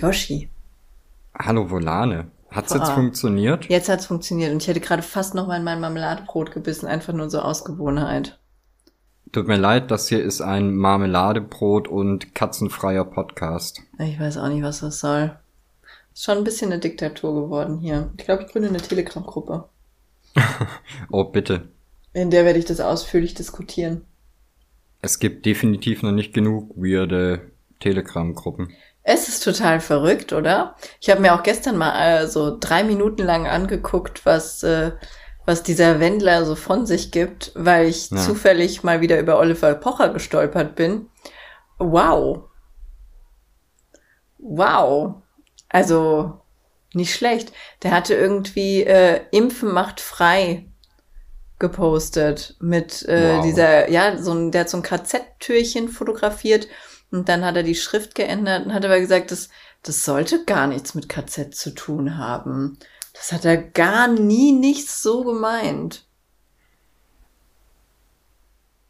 [0.00, 0.48] Hallo Yoshi.
[1.38, 2.30] Hallo Volane.
[2.50, 3.66] Hat's jetzt funktioniert?
[3.66, 7.12] Jetzt hat's funktioniert und ich hätte gerade fast noch mal in mein Marmeladebrot gebissen, einfach
[7.12, 8.38] nur so aus Gewohnheit.
[9.32, 13.82] Tut mir leid, das hier ist ein Marmeladebrot und katzenfreier Podcast.
[13.98, 15.36] Ich weiß auch nicht, was das soll.
[16.14, 18.10] Ist schon ein bisschen eine Diktatur geworden hier.
[18.16, 19.68] Ich glaube, ich gründe eine Telegram-Gruppe.
[21.10, 21.68] oh, bitte.
[22.14, 24.02] In der werde ich das ausführlich diskutieren.
[25.02, 28.72] Es gibt definitiv noch nicht genug weirde Telegram-Gruppen.
[29.02, 30.76] Es ist total verrückt, oder?
[31.00, 34.92] Ich habe mir auch gestern mal äh, so drei Minuten lang angeguckt, was, äh,
[35.46, 38.18] was dieser Wendler so von sich gibt, weil ich ja.
[38.18, 41.06] zufällig mal wieder über Oliver Pocher gestolpert bin.
[41.78, 42.44] Wow.
[44.38, 45.14] Wow.
[45.70, 46.40] Also
[46.92, 47.52] nicht schlecht.
[47.82, 50.66] Der hatte irgendwie äh, Impfen macht frei
[51.58, 53.44] gepostet mit äh, wow.
[53.44, 56.66] dieser, ja, so ein, der hat so ein KZ-Türchen fotografiert
[57.10, 59.48] und dann hat er die Schrift geändert und hat aber gesagt, das,
[59.82, 62.78] das sollte gar nichts mit KZ zu tun haben.
[63.12, 66.04] Das hat er gar nie nichts so gemeint.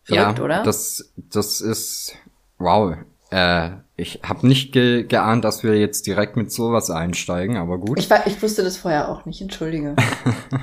[0.05, 0.63] Verrückt, ja, oder?
[0.63, 2.15] Das, das ist,
[2.59, 2.97] wow.
[3.31, 7.99] Äh, ich habe nicht ge geahnt, dass wir jetzt direkt mit sowas einsteigen, aber gut.
[7.99, 9.97] Ich, war, ich wusste das vorher auch nicht, entschuldige.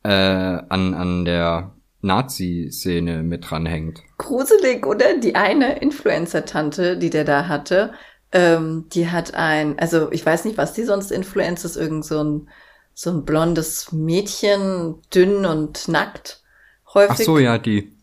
[0.03, 4.01] äh, an, an der Nazi-Szene mit dranhängt.
[4.17, 5.17] Gruselig, oder?
[5.17, 7.93] Die eine Influencer-Tante, die der da hatte,
[8.31, 12.23] ähm, die hat ein, also ich weiß nicht, was die sonst Influencer ist, irgend so
[12.23, 12.49] ein,
[12.93, 16.41] so ein blondes Mädchen, dünn und nackt.
[16.93, 17.11] Häufig.
[17.11, 17.95] Ach so, ja, die.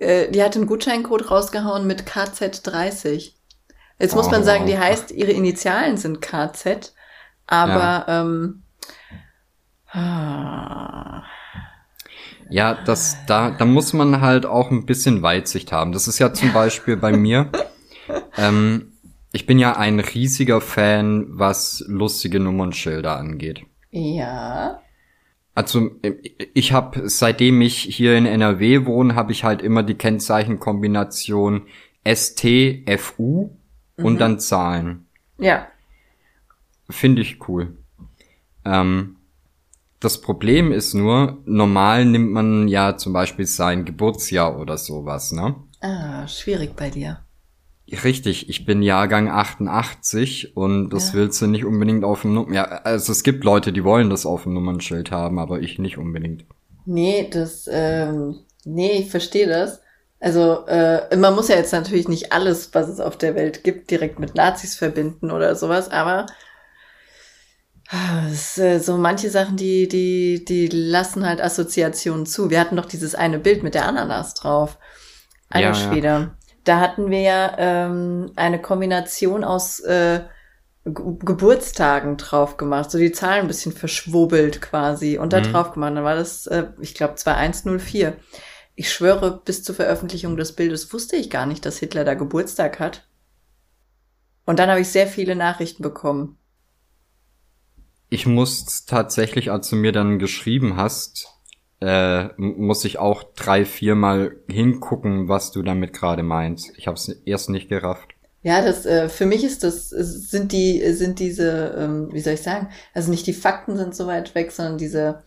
[0.00, 3.32] Äh, die hat einen Gutscheincode rausgehauen mit KZ30.
[3.98, 4.30] Jetzt muss oh.
[4.30, 6.94] man sagen, die heißt, ihre Initialen sind KZ,
[7.46, 8.20] aber ja.
[8.20, 8.62] ähm,
[9.90, 11.22] ah.
[12.50, 15.92] Ja, das, da, da muss man halt auch ein bisschen Weitsicht haben.
[15.92, 17.50] Das ist ja zum Beispiel bei mir.
[18.36, 18.92] Ähm,
[19.32, 23.62] ich bin ja ein riesiger Fan, was lustige Nummernschilder angeht.
[23.90, 24.80] Ja.
[25.58, 25.90] Also
[26.54, 31.66] ich habe, seitdem ich hier in NRW wohne, habe ich halt immer die Kennzeichenkombination
[32.06, 33.50] STFU
[33.96, 34.04] mhm.
[34.04, 35.08] und dann Zahlen.
[35.36, 35.66] Ja.
[36.88, 37.76] Finde ich cool.
[38.64, 39.16] Ähm,
[39.98, 45.56] das Problem ist nur, normal nimmt man ja zum Beispiel sein Geburtsjahr oder sowas, ne?
[45.80, 47.24] Ah, schwierig bei dir.
[47.90, 51.14] Richtig, ich bin Jahrgang 88 und das ja.
[51.14, 52.52] willst du nicht unbedingt auf dem Nummern.
[52.52, 55.96] Ja, also es gibt Leute, die wollen das auf dem Nummernschild haben, aber ich nicht
[55.96, 56.44] unbedingt.
[56.84, 59.80] Nee, das, ähm, nee, ich verstehe das.
[60.20, 63.90] Also, äh, man muss ja jetzt natürlich nicht alles, was es auf der Welt gibt,
[63.90, 66.26] direkt mit Nazis verbinden oder sowas, aber
[68.30, 72.50] es, äh, so manche Sachen, die, die, die lassen halt Assoziationen zu.
[72.50, 74.78] Wir hatten doch dieses eine Bild mit der Ananas drauf.
[75.48, 76.06] Alter ja, Schwede.
[76.06, 76.37] Ja.
[76.68, 80.20] Da hatten wir ja ähm, eine Kombination aus äh,
[80.84, 85.44] Geburtstagen drauf gemacht, so die Zahlen ein bisschen verschwurbelt quasi und da mhm.
[85.44, 85.96] drauf gemacht.
[85.96, 88.18] Dann war das, äh, ich glaube, 2104.
[88.74, 92.80] Ich schwöre, bis zur Veröffentlichung des Bildes wusste ich gar nicht, dass Hitler da Geburtstag
[92.80, 93.08] hat.
[94.44, 96.36] Und dann habe ich sehr viele Nachrichten bekommen.
[98.10, 101.37] Ich muss tatsächlich, als du mir dann geschrieben hast,
[101.80, 106.72] äh, muss ich auch drei, viermal hingucken, was du damit gerade meinst.
[106.76, 108.14] Ich habe es erst nicht gerafft.
[108.42, 112.42] Ja, das äh, für mich ist das sind die sind diese ähm, wie soll ich
[112.42, 112.68] sagen?
[112.94, 115.22] Also nicht die Fakten sind so weit weg, sondern diese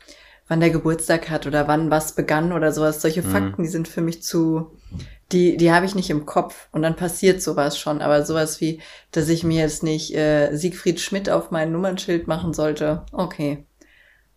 [0.47, 3.01] wann der Geburtstag hat oder wann was begann oder sowas.
[3.01, 3.31] Solche mhm.
[3.31, 4.71] Fakten, die sind für mich zu
[5.31, 8.81] die die habe ich nicht im Kopf und dann passiert sowas schon, aber sowas wie
[9.11, 13.05] dass ich mir jetzt nicht äh, Siegfried Schmidt auf mein Nummernschild machen sollte.
[13.11, 13.65] Okay.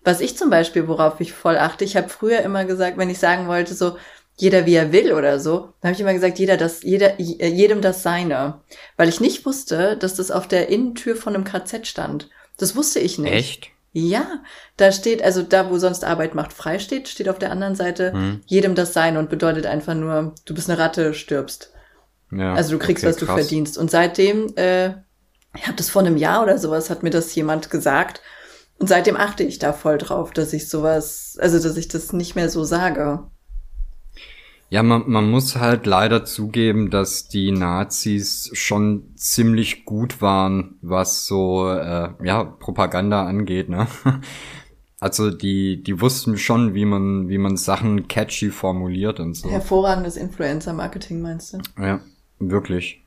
[0.05, 3.19] Was ich zum Beispiel, worauf ich voll achte, ich habe früher immer gesagt, wenn ich
[3.19, 3.97] sagen wollte, so
[4.37, 7.81] jeder wie er will oder so, dann habe ich immer gesagt, jeder das, jeder, jedem
[7.81, 8.61] das seine.
[8.97, 12.29] Weil ich nicht wusste, dass das auf der Innentür von einem KZ stand.
[12.59, 13.33] Das wusste ich nicht.
[13.33, 13.69] Echt?
[13.93, 14.43] Ja,
[14.77, 18.13] da steht, also da, wo sonst Arbeit macht frei steht, steht auf der anderen Seite
[18.13, 18.41] hm.
[18.45, 21.73] jedem das Seine und bedeutet einfach nur, du bist eine Ratte, stirbst.
[22.33, 23.41] Ja, also du kriegst, okay, was du krass.
[23.41, 23.79] verdienst.
[23.79, 24.89] Und seitdem, äh,
[25.57, 28.21] ich habe das vor einem Jahr oder sowas, hat mir das jemand gesagt.
[28.79, 32.35] Und seitdem achte ich da voll drauf, dass ich sowas, also dass ich das nicht
[32.35, 33.21] mehr so sage.
[34.71, 41.27] Ja, man, man muss halt leider zugeben, dass die Nazis schon ziemlich gut waren, was
[41.27, 43.69] so äh, ja Propaganda angeht.
[43.69, 43.87] Ne?
[45.01, 49.51] Also die die wussten schon, wie man wie man Sachen catchy formuliert und so.
[49.51, 51.59] Hervorragendes Influencer-Marketing meinst du?
[51.79, 52.01] Ja,
[52.39, 53.05] wirklich.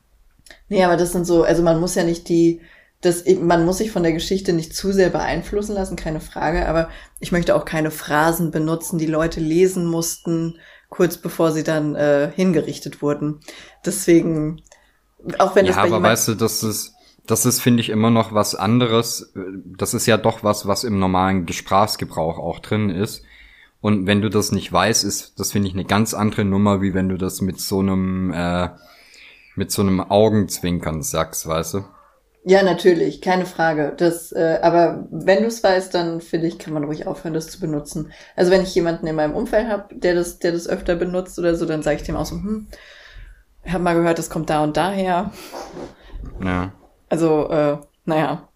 [0.70, 2.62] Nee, aber das sind so, also man muss ja nicht die
[3.02, 6.90] das, man muss sich von der Geschichte nicht zu sehr beeinflussen lassen, keine Frage, aber
[7.20, 10.58] ich möchte auch keine Phrasen benutzen, die Leute lesen mussten,
[10.90, 13.40] kurz bevor sie dann äh, hingerichtet wurden.
[13.86, 14.62] Deswegen,
[15.38, 16.96] auch wenn ja, das bei aber weißt du, das ist,
[17.28, 19.32] das ist, finde ich, immer noch was anderes.
[19.78, 23.24] Das ist ja doch was, was im normalen Sprachgebrauch auch drin ist.
[23.80, 26.94] Und wenn du das nicht weißt, ist das, finde ich, eine ganz andere Nummer, wie
[26.94, 28.70] wenn du das mit so einem, äh,
[29.56, 31.86] mit so einem Augenzwinkern sagst, weißt du?
[32.50, 33.94] Ja, natürlich, keine Frage.
[33.98, 37.50] Das, äh, aber wenn du es weißt, dann finde ich, kann man ruhig aufhören, das
[37.50, 38.12] zu benutzen.
[38.38, 41.56] Also wenn ich jemanden in meinem Umfeld habe, der das, der das öfter benutzt oder
[41.56, 42.68] so, dann sage ich dem auch so, hm,
[43.66, 45.32] ich habe mal gehört, das kommt da und daher.
[46.44, 46.72] Ja.
[47.10, 48.48] Also, äh, naja.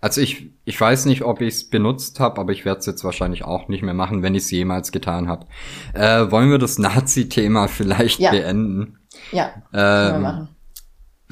[0.00, 3.04] Also ich, ich weiß nicht, ob ich es benutzt habe, aber ich werde es jetzt
[3.04, 5.46] wahrscheinlich auch nicht mehr machen, wenn ich es jemals getan habe.
[5.94, 8.30] Äh, wollen wir das Nazi-Thema vielleicht Ja.
[8.30, 8.98] beenden?
[9.30, 10.56] Ja, können wir Ähm, machen.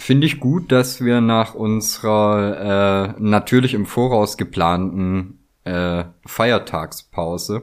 [0.01, 7.63] Finde ich gut, dass wir nach unserer äh, natürlich im Voraus geplanten äh, Feiertagspause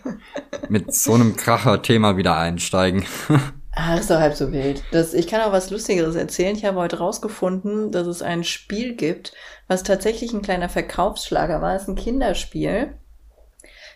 [0.68, 3.04] mit so einem Kracher-Thema wieder einsteigen.
[3.72, 4.82] Ah, das ist doch halb so wild.
[4.90, 6.56] Das, ich kann auch was Lustigeres erzählen.
[6.56, 9.32] Ich habe heute rausgefunden, dass es ein Spiel gibt,
[9.68, 11.76] was tatsächlich ein kleiner Verkaufsschlager war.
[11.76, 12.94] Es ist ein Kinderspiel.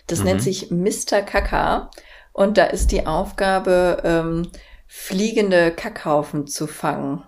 [0.07, 0.25] Das Mhm.
[0.27, 1.23] nennt sich Mr.
[1.23, 1.91] Kaka.
[2.33, 4.49] Und da ist die Aufgabe, ähm,
[4.87, 7.25] fliegende Kackhaufen zu fangen.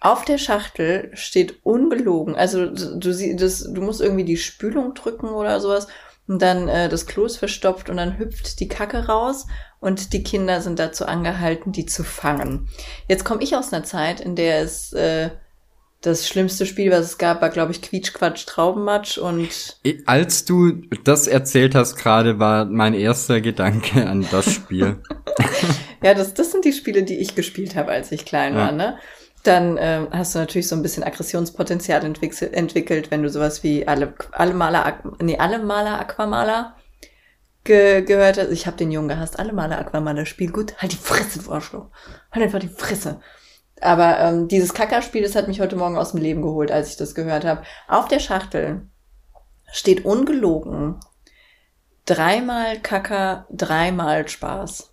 [0.00, 4.94] Auf der Schachtel steht ungelogen, also du, du, sie- das, du musst irgendwie die Spülung
[4.94, 5.88] drücken oder sowas
[6.28, 9.46] und dann äh, das Klo ist verstopft und dann hüpft die Kacke raus
[9.80, 12.68] und die Kinder sind dazu angehalten, die zu fangen.
[13.08, 15.30] Jetzt komme ich aus einer Zeit, in der es äh,
[16.00, 21.26] das schlimmste Spiel, was es gab, war, glaube ich, Quietschquatsch Traubenmatsch und Als du das
[21.26, 25.02] erzählt hast gerade, war mein erster Gedanke an das Spiel.
[26.00, 28.60] Ja, das, das sind die Spiele, die ich gespielt habe, als ich klein Ja.
[28.66, 28.98] war, ne?
[29.48, 33.88] Dann ähm, hast du natürlich so ein bisschen Aggressionspotenzial entwickelt, entwickelt wenn du sowas wie
[33.88, 36.76] alle, alle Maler, nee, alle Maler Aquamaler
[37.64, 38.50] ge gehört hast.
[38.50, 41.40] Ich habe den Jungen gehasst, alle Maler Aquamaler, spiel gut, halt die Fresse,
[41.72, 41.90] du.
[42.30, 43.22] Halt einfach die Fresse.
[43.80, 46.96] Aber ähm, dieses Kackerspiel, das hat mich heute Morgen aus dem Leben geholt, als ich
[46.98, 47.62] das gehört habe.
[47.86, 48.82] Auf der Schachtel
[49.72, 51.00] steht ungelogen
[52.04, 54.92] dreimal Kacker, dreimal Spaß.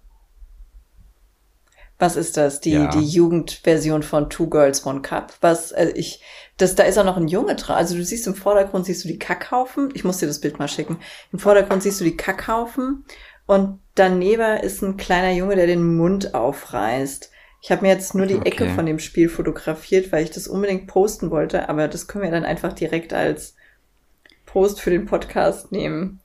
[1.97, 2.59] Was ist das?
[2.59, 2.87] Die, Ja.
[2.87, 5.33] die Jugendversion von Two Girls, One Cup.
[5.41, 6.21] Was, äh, ich,
[6.57, 7.77] das, da ist auch noch ein Junge dran.
[7.77, 9.91] Also du siehst im Vordergrund siehst du die Kackhaufen.
[9.93, 10.99] Ich muss dir das Bild mal schicken.
[11.31, 13.05] Im Vordergrund siehst du die Kackhaufen
[13.45, 17.31] und daneben ist ein kleiner Junge, der den Mund aufreißt.
[17.61, 18.73] Ich habe mir jetzt nur die Ecke Okay.
[18.75, 22.45] von dem Spiel fotografiert, weil ich das unbedingt posten wollte, aber das können wir dann
[22.45, 23.55] einfach direkt als
[24.45, 26.19] Post für den Podcast nehmen.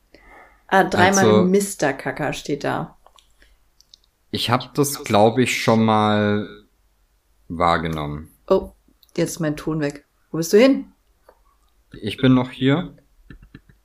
[0.67, 1.93] Ah, dreimal Also- Mr.
[1.93, 2.97] Kacker steht da.
[4.31, 6.49] Ich habe das, glaube ich, schon mal
[7.49, 8.31] wahrgenommen.
[8.49, 8.73] Oh,
[9.17, 10.05] jetzt ist mein Ton weg.
[10.31, 10.93] Wo bist du hin?
[11.93, 12.95] Ich bin noch hier,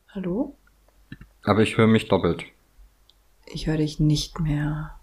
[0.09, 0.55] Hallo?
[1.43, 2.43] aber ich höre mich doppelt.
[3.47, 4.95] Ich höre dich nicht mehr.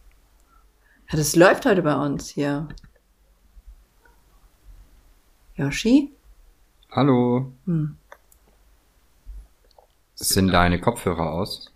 [1.11, 2.69] Ja, das läuft heute bei uns hier.
[5.57, 6.13] Yoshi?
[6.93, 7.97] Hallo, Hm.
[10.15, 11.72] sind deine Kopfhörer aus?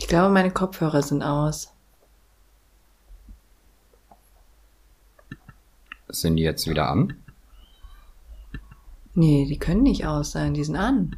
[0.00, 1.74] Ich glaube, meine Kopfhörer sind aus.
[6.08, 7.22] Sind die jetzt wieder an?
[9.12, 11.16] Nee, die können nicht aus sein, die sind an.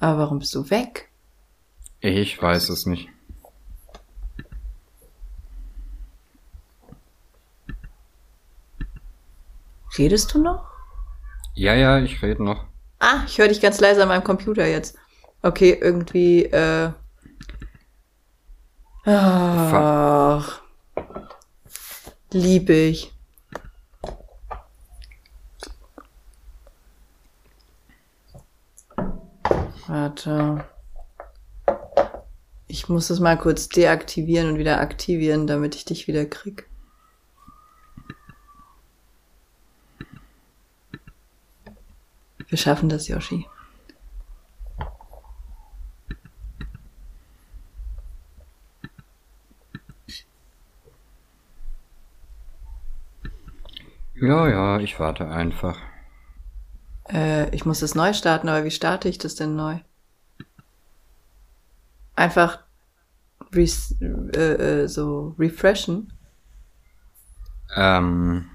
[0.00, 1.10] Aber warum bist du weg?
[2.00, 3.10] Ich weiß es nicht.
[9.98, 10.64] Redest du noch?
[11.54, 12.64] Ja, ja, ich rede noch.
[12.98, 14.96] Ah, ich höre dich ganz leise an meinem Computer jetzt.
[15.42, 16.92] Okay, irgendwie, äh.
[19.04, 20.60] Ach.
[22.32, 23.12] Lieb ich.
[29.86, 30.64] Warte.
[32.68, 36.68] Ich muss das mal kurz deaktivieren und wieder aktivieren, damit ich dich wieder krieg.
[42.48, 43.46] Wir schaffen das, Yoshi.
[54.20, 55.78] Ja, ja, ich warte einfach.
[57.08, 59.78] Äh, ich muss das neu starten, aber wie starte ich das denn neu?
[62.16, 62.60] Einfach
[63.54, 66.12] res äh, äh, so refreshen.
[67.76, 68.50] Ähm,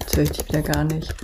[0.00, 1.14] Jetzt höre ich dich wieder gar nicht.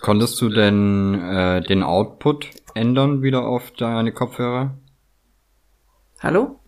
[0.00, 4.74] konntest du denn äh, den Output ändern wieder auf deine Kopfhörer?
[6.20, 6.59] Hallo?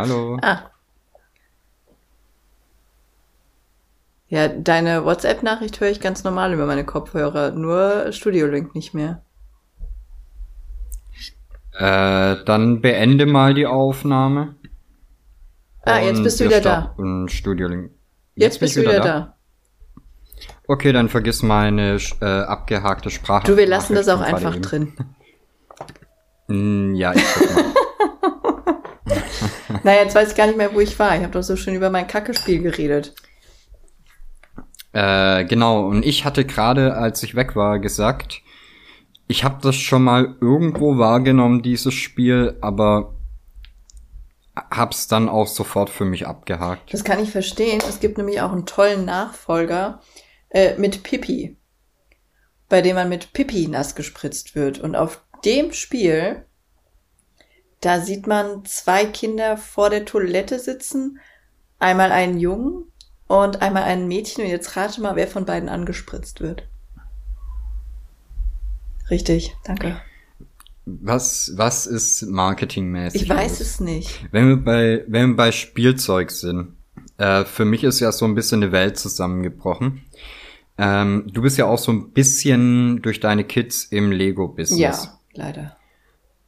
[0.00, 0.38] Hallo.
[0.40, 0.70] Ah.
[4.28, 9.22] Ja, deine WhatsApp-Nachricht höre ich ganz normal über meine Kopfhörer, nur Studio Link nicht mehr.
[11.72, 14.54] Äh, dann beende mal die Aufnahme.
[15.82, 16.94] Ah, jetzt bist du wieder da.
[16.96, 17.90] Und Studio Link.
[18.36, 19.20] Jetzt, jetzt bist du wieder, wieder da.
[19.20, 19.36] da.
[20.66, 23.46] Okay, dann vergiss meine äh, abgehakte Sprache.
[23.46, 24.94] Du, wir lassen das auch einfach drin.
[26.48, 27.64] mm, ja, ich guck mal.
[29.84, 31.16] naja, jetzt weiß ich gar nicht mehr, wo ich war.
[31.16, 33.14] Ich habe doch so schön über mein Kackespiel geredet.
[34.92, 38.42] Äh, genau, und ich hatte gerade, als ich weg war, gesagt,
[39.28, 43.14] ich habe das schon mal irgendwo wahrgenommen, dieses Spiel, aber
[44.70, 46.92] hab's dann auch sofort für mich abgehakt.
[46.92, 47.80] Das kann ich verstehen.
[47.88, 50.00] Es gibt nämlich auch einen tollen Nachfolger
[50.50, 51.56] äh, mit Pippi,
[52.68, 54.80] bei dem man mit Pippi nass gespritzt wird.
[54.80, 56.44] Und auf dem Spiel,
[57.80, 61.18] da sieht man zwei Kinder vor der Toilette sitzen,
[61.78, 62.84] einmal einen Jungen
[63.26, 64.44] und einmal ein Mädchen.
[64.44, 66.66] Und jetzt rate mal, wer von beiden angespritzt wird.
[69.10, 70.00] Richtig, danke.
[70.84, 73.22] Was, was ist marketingmäßig?
[73.22, 74.26] Ich weiß es nicht.
[74.30, 76.76] Wenn wir bei, wenn wir bei Spielzeug sind,
[77.18, 80.02] äh, für mich ist ja so ein bisschen eine Welt zusammengebrochen.
[80.78, 84.78] Ähm, du bist ja auch so ein bisschen durch deine Kids im Lego-Business.
[84.78, 85.76] Ja, leider.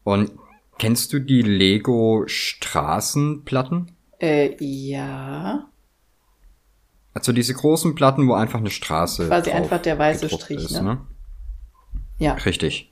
[0.05, 0.33] Und
[0.79, 3.93] kennst du die Lego Straßenplatten?
[4.21, 5.69] Äh, ja.
[7.15, 9.27] Also diese großen Platten, wo einfach eine Straße.
[9.27, 10.83] Quasi einfach der weiße Strich, ist, ne?
[10.83, 11.01] ne?
[12.19, 12.35] Ja.
[12.35, 12.91] Richtig.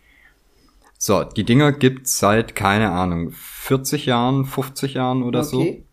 [0.99, 5.85] So, die Dinger gibt's seit, keine Ahnung, 40 Jahren, 50 Jahren oder okay.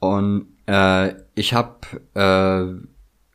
[0.00, 0.08] so.
[0.08, 1.80] Und äh, ich habe
[2.14, 2.86] äh,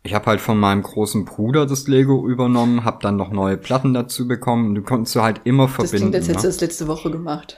[0.10, 3.94] ich habe halt von meinem großen Bruder das Lego übernommen, habe dann noch neue Platten
[3.94, 4.74] dazu bekommen.
[4.74, 5.92] Du konntest du halt immer verbinden.
[5.92, 6.50] Das klingt, als hättest ne?
[6.50, 7.58] du das letzte Woche gemacht.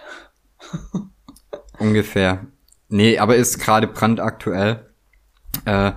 [1.79, 2.47] Ungefähr.
[2.89, 4.85] Nee, aber ist gerade brandaktuell.
[5.63, 5.93] Äh,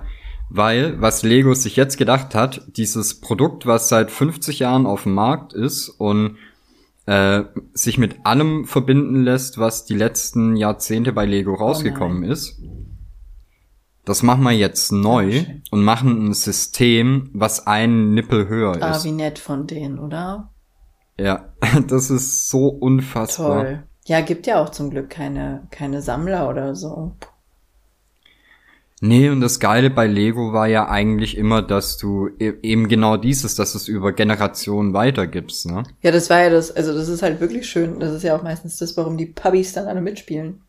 [0.49, 5.13] weil, was Lego sich jetzt gedacht hat, dieses Produkt, was seit 50 Jahren auf dem
[5.13, 6.37] Markt ist und
[7.05, 7.43] äh,
[7.73, 12.61] sich mit allem verbinden lässt, was die letzten Jahrzehnte bei Lego oh rausgekommen oh ist.
[14.05, 18.91] Das machen wir jetzt neu oh, und machen ein System, was einen Nippel höher ah,
[18.91, 19.01] ist.
[19.01, 20.51] Ah, wie nett von denen, oder?
[21.19, 21.53] Ja,
[21.87, 23.63] das ist so unfassbar.
[23.63, 23.83] Toll.
[24.05, 27.15] Ja, gibt ja auch zum Glück keine, keine Sammler oder so.
[29.01, 33.17] Nee, und das Geile bei Lego war ja eigentlich immer, dass du e-, eben genau
[33.17, 35.83] dieses, dass es über Generationen weitergibst, ne?
[36.01, 37.99] Ja, das war ja das, also das ist halt wirklich schön.
[37.99, 40.61] Das ist ja auch meistens das, warum die Puppies dann alle mitspielen.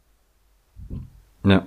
[1.45, 1.67] Ja.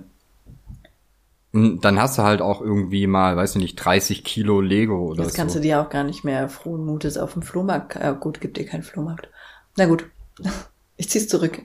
[1.51, 5.17] Und dann hast du halt auch irgendwie mal, weiß ich nicht, 30 Kilo Lego oder
[5.17, 5.29] das so.
[5.29, 7.95] Das kannst du dir auch gar nicht mehr frohen Mutes auf dem Flohmarkt.
[7.95, 9.29] Äh, gut, gibt dir keinen Flohmarkt.
[9.75, 10.05] Na gut,
[10.97, 11.61] ich zieh's zurück.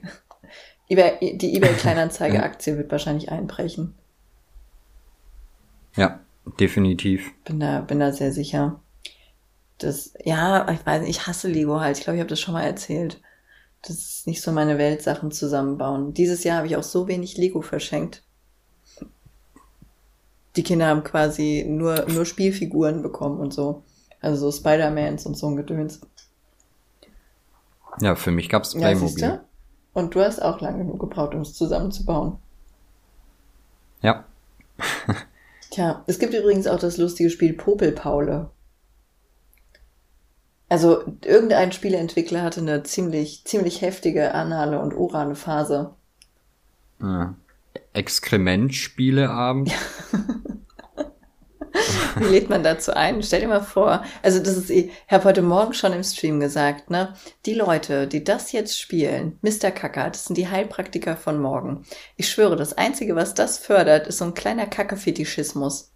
[0.89, 3.93] die eBay Kleinanzeige Aktie wird wahrscheinlich einbrechen.
[5.95, 6.19] Ja,
[6.59, 7.31] definitiv.
[7.45, 8.79] Bin da, bin da sehr sicher.
[9.77, 11.97] Das, ja, ich weiß nicht, ich hasse Lego halt.
[11.97, 13.21] Ich glaube, ich habe das schon mal erzählt.
[13.83, 16.13] Das ist nicht so meine Welt, Sachen zusammenbauen.
[16.13, 18.23] Dieses Jahr habe ich auch so wenig Lego verschenkt.
[20.55, 23.83] Die Kinder haben quasi nur, nur Spielfiguren bekommen und so.
[24.21, 26.01] Also so Spider-Mans und so ein Gedöns.
[28.01, 29.23] Ja, für mich gab's Playmobil.
[29.23, 29.45] Ja,
[29.93, 32.37] und du hast auch lange genug gebraucht, um es zusammenzubauen.
[34.01, 34.25] Ja.
[35.71, 38.49] Tja, es gibt übrigens auch das lustige Spiel Popelpaule.
[40.67, 45.93] Also irgendein Spieleentwickler hatte eine ziemlich, ziemlich heftige anale und orale Phase.
[46.99, 47.35] Ja.
[47.95, 49.71] Exkrementspieleabend.
[52.15, 53.21] Wie lädt man dazu ein?
[53.21, 56.89] Stell dir mal vor, also das ist, ich habe heute Morgen schon im Stream gesagt,
[56.89, 57.13] ne?
[57.45, 59.71] Die Leute, die das jetzt spielen, Mr.
[59.71, 61.83] Kacker, das sind die Heilpraktiker von morgen.
[62.15, 65.91] Ich schwöre, das Einzige, was das fördert, ist so ein kleiner Kacke-Fetischismus.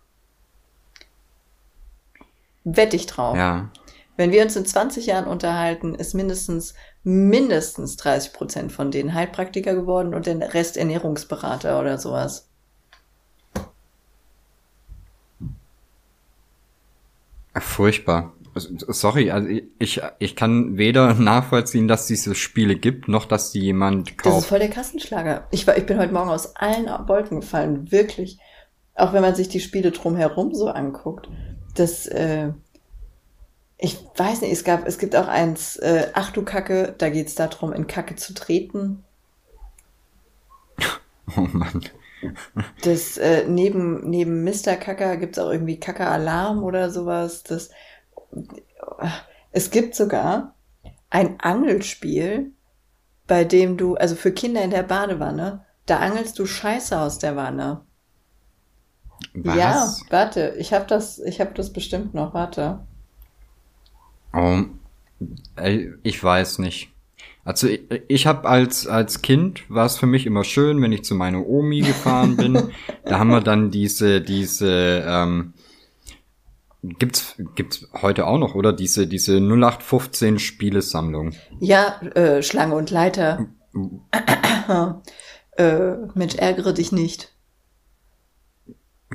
[2.66, 3.38] Wett ich drauf.
[3.38, 3.72] Ja.
[4.18, 9.74] Wenn wir uns in 20 Jahren unterhalten, ist mindestens, mindestens 30 Prozent von denen Heilpraktiker
[9.74, 12.50] geworden und der Rest Ernährungsberater oder sowas.
[17.56, 18.34] Furchtbar.
[18.56, 23.62] Sorry, also ich, ich kann weder nachvollziehen, dass es diese Spiele gibt, noch dass die
[23.62, 24.36] jemand kauft.
[24.36, 25.48] Das ist voll der Kassenschlager.
[25.52, 28.40] Ich, war, ich bin heute Morgen aus allen Wolken gefallen, wirklich.
[28.96, 31.30] Auch wenn man sich die Spiele drumherum so anguckt.
[31.76, 32.52] Das, äh,
[33.80, 37.36] ich weiß nicht, es gab, es gibt auch eins, äh, Ach du Kacke, da geht's
[37.36, 39.04] darum, in Kacke zu treten.
[41.38, 41.84] Oh Mann.
[42.82, 44.76] Das äh, neben neben Mr.
[44.76, 47.44] Kacker gibt's auch irgendwie Kacker Alarm oder sowas.
[47.44, 47.70] Das
[49.52, 50.56] es gibt sogar
[51.10, 52.52] ein Angelspiel,
[53.28, 57.36] bei dem du also für Kinder in der Badewanne, Da angelst du Scheiße aus der
[57.36, 57.82] Wanne.
[59.34, 59.56] Was?
[59.56, 62.88] Ja, warte, ich habe das, ich habe das bestimmt noch, warte.
[64.34, 64.62] Oh,
[65.56, 66.92] ey, ich weiß nicht.
[67.46, 71.04] Also ich, ich habe als als Kind war es für mich immer schön, wenn ich
[71.04, 72.72] zu meiner Omi gefahren bin.
[73.06, 75.54] da haben wir dann diese diese ähm,
[76.84, 81.34] gibt's gibt's heute auch noch oder diese diese 0815 Spielesammlung.
[81.60, 83.48] Ja, äh, Schlange und Leiter.
[85.58, 87.34] äh, Mensch, ärgere dich nicht.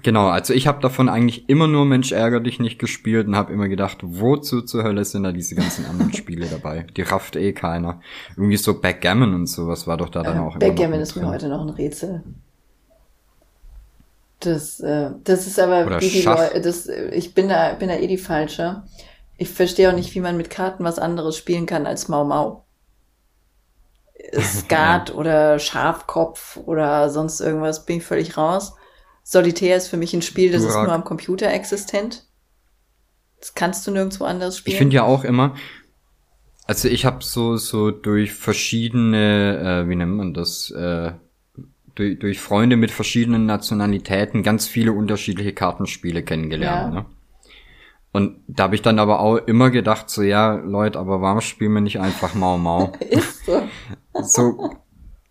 [0.02, 3.52] Genau, also ich habe davon eigentlich immer nur Mensch ärger dich nicht gespielt und habe
[3.52, 6.86] immer gedacht, wozu zur Hölle sind da diese ganzen anderen Spiele dabei?
[6.96, 8.00] Die rafft eh keiner.
[8.36, 11.48] Irgendwie so Backgammon und sowas war doch da dann Äh, auch Backgammon ist mir heute
[11.48, 12.24] noch ein Rätsel.
[14.40, 16.22] Das, äh, das ist aber Oder wie.
[16.22, 18.82] Leute, das, äh, ich bin da, bin da eh die falsche.
[19.36, 22.64] Ich verstehe auch nicht, wie man mit Karten was anderes spielen kann als Mau Mau.
[24.40, 28.74] Skat oder Schafkopf oder sonst irgendwas, bin ich völlig raus.
[29.26, 30.86] Solitär ist für mich ein Spiel, das ist Durak.
[30.86, 32.24] nur am Computer existent.
[33.40, 34.74] Das kannst du nirgendwo anders spielen.
[34.74, 35.54] Ich finde ja auch immer,
[36.66, 41.12] also ich habe so so durch verschiedene, äh, wie nennt man das, äh,
[41.94, 46.94] durch, durch Freunde mit verschiedenen Nationalitäten ganz viele unterschiedliche Kartenspiele kennengelernt.
[46.94, 47.00] Ja.
[47.00, 47.06] Ne?
[48.12, 51.72] Und da habe ich dann aber auch immer gedacht, so ja, Leute, aber warum spielen
[51.72, 52.92] wir nicht einfach Mau Mau?
[53.10, 53.62] ist so.
[54.22, 54.76] so,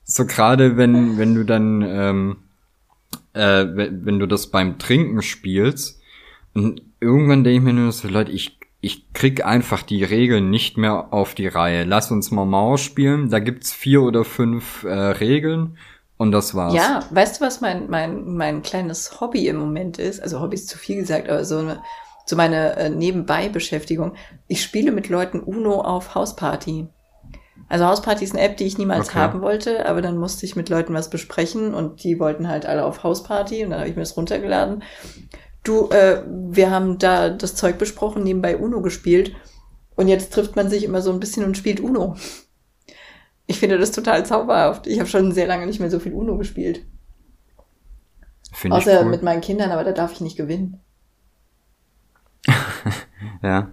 [0.03, 2.37] so gerade wenn, wenn du dann, ähm,
[3.33, 6.01] äh, wenn, du das beim Trinken spielst,
[6.53, 10.77] und irgendwann denke ich mir nur so, Leute, ich, ich krieg einfach die Regeln nicht
[10.77, 11.83] mehr auf die Reihe.
[11.83, 13.29] Lass uns mal Mau spielen.
[13.29, 15.77] Da gibt's vier oder fünf äh, Regeln
[16.17, 16.73] und das war's.
[16.73, 20.21] Ja, weißt du, was mein, mein, mein kleines Hobby im Moment ist?
[20.21, 21.81] Also Hobby ist zu viel gesagt, aber so, eine,
[22.25, 24.13] so meine äh, Nebenbei-Beschäftigung.
[24.47, 26.87] Ich spiele mit Leuten Uno auf Hausparty.
[27.73, 29.17] Also Hausparty ist eine App, die ich niemals Okay.
[29.17, 32.85] haben wollte, aber dann musste ich mit Leuten was besprechen und die wollten halt alle
[32.85, 34.83] auf Hausparty und dann habe ich mir das runtergeladen.
[35.63, 39.35] Du, äh, wir haben da das Zeug besprochen, nebenbei Uno gespielt
[39.95, 42.15] und jetzt trifft man sich immer so ein bisschen und spielt Uno.
[43.47, 44.85] Ich finde das total zauberhaft.
[44.85, 46.85] Ich habe schon sehr lange nicht mehr so viel Uno gespielt.
[48.51, 49.09] Finde ich Außer cool.
[49.09, 50.79] mit meinen Kindern, aber da darf ich nicht gewinnen.
[53.41, 53.69] Ja.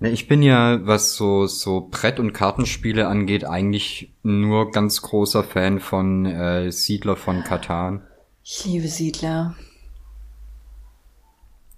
[0.00, 5.42] Ne, ich bin ja, was so, so Brett- und Kartenspiele angeht, eigentlich nur ganz großer
[5.42, 8.06] Fan von äh, Siedler von Katan.
[8.44, 9.56] Ich liebe Siedler.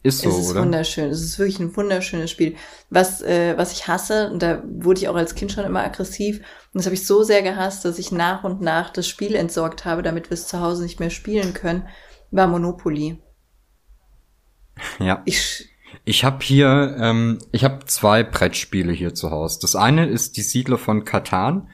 [0.02, 0.62] Ist so, es ist oder?
[0.62, 1.10] wunderschön.
[1.10, 2.56] Es ist wirklich ein wunderschönes Spiel.
[2.88, 6.38] Was, äh, was ich hasse, und da wurde ich auch als Kind schon immer aggressiv,
[6.38, 9.84] und das habe ich so sehr gehasst, dass ich nach und nach das Spiel entsorgt
[9.84, 11.86] habe, damit wir es zu Hause nicht mehr spielen können,
[12.30, 13.18] war Monopoly.
[14.98, 15.22] Ja.
[15.26, 15.68] Ich,
[16.04, 19.58] Ich habe hier, ähm, ich habe zwei Brettspiele hier zu Hause.
[19.60, 21.68] Das eine ist die Siedler von Katan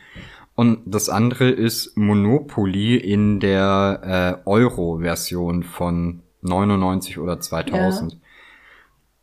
[0.55, 8.19] und das andere ist Monopoly in der äh, Euro-Version von 99 oder 2000.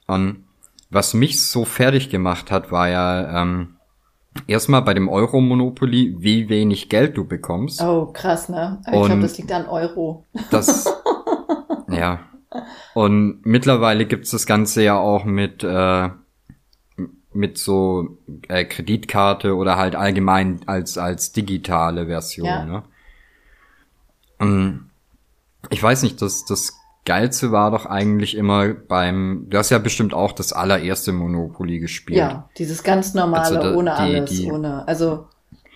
[0.08, 0.44] Und
[0.90, 3.78] was mich so fertig gemacht hat, war ja ähm,
[4.46, 7.82] erstmal bei dem Euro-Monopoly, wie wenig Geld du bekommst.
[7.82, 8.82] oh, krass, ne?
[8.86, 10.26] Ich glaube, das liegt an Euro.
[10.52, 10.86] Das,
[11.90, 12.20] ja.
[12.94, 16.10] Und mittlerweile gibt's das Ganze ja auch mit, äh,
[17.34, 22.46] mit so äh, Kreditkarte oder halt allgemein als, als digitale Version.
[22.46, 22.66] Ja.
[22.66, 22.84] Ne?
[24.40, 24.90] Und
[25.70, 26.74] ich weiß nicht, das, das
[27.06, 32.18] Geilste war doch eigentlich immer beim, du hast ja bestimmt auch das allererste Monopoly gespielt.
[32.20, 35.28] Ja, dieses ganz normale, Also da- ohne die- alles, die- ohne, also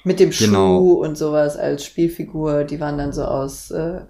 [0.04, 0.78] mit dem Genau.
[0.80, 4.02] Schuh und sowas als Spielfigur, die waren dann so aus äh,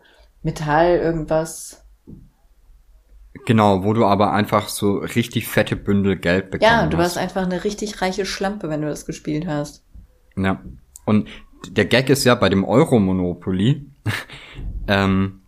[0.44, 1.84] Metall irgendwas.
[3.48, 7.04] Genau, wo du aber einfach so richtig fette Bündel Geld bekommen Ja, du hast.
[7.04, 9.86] warst einfach eine richtig reiche Schlampe, wenn du das gespielt hast.
[10.36, 10.62] Ja.
[11.06, 11.30] Und
[11.70, 13.86] der Gag ist ja bei dem Euro-Monopoly,
[14.90, 15.44] ähm,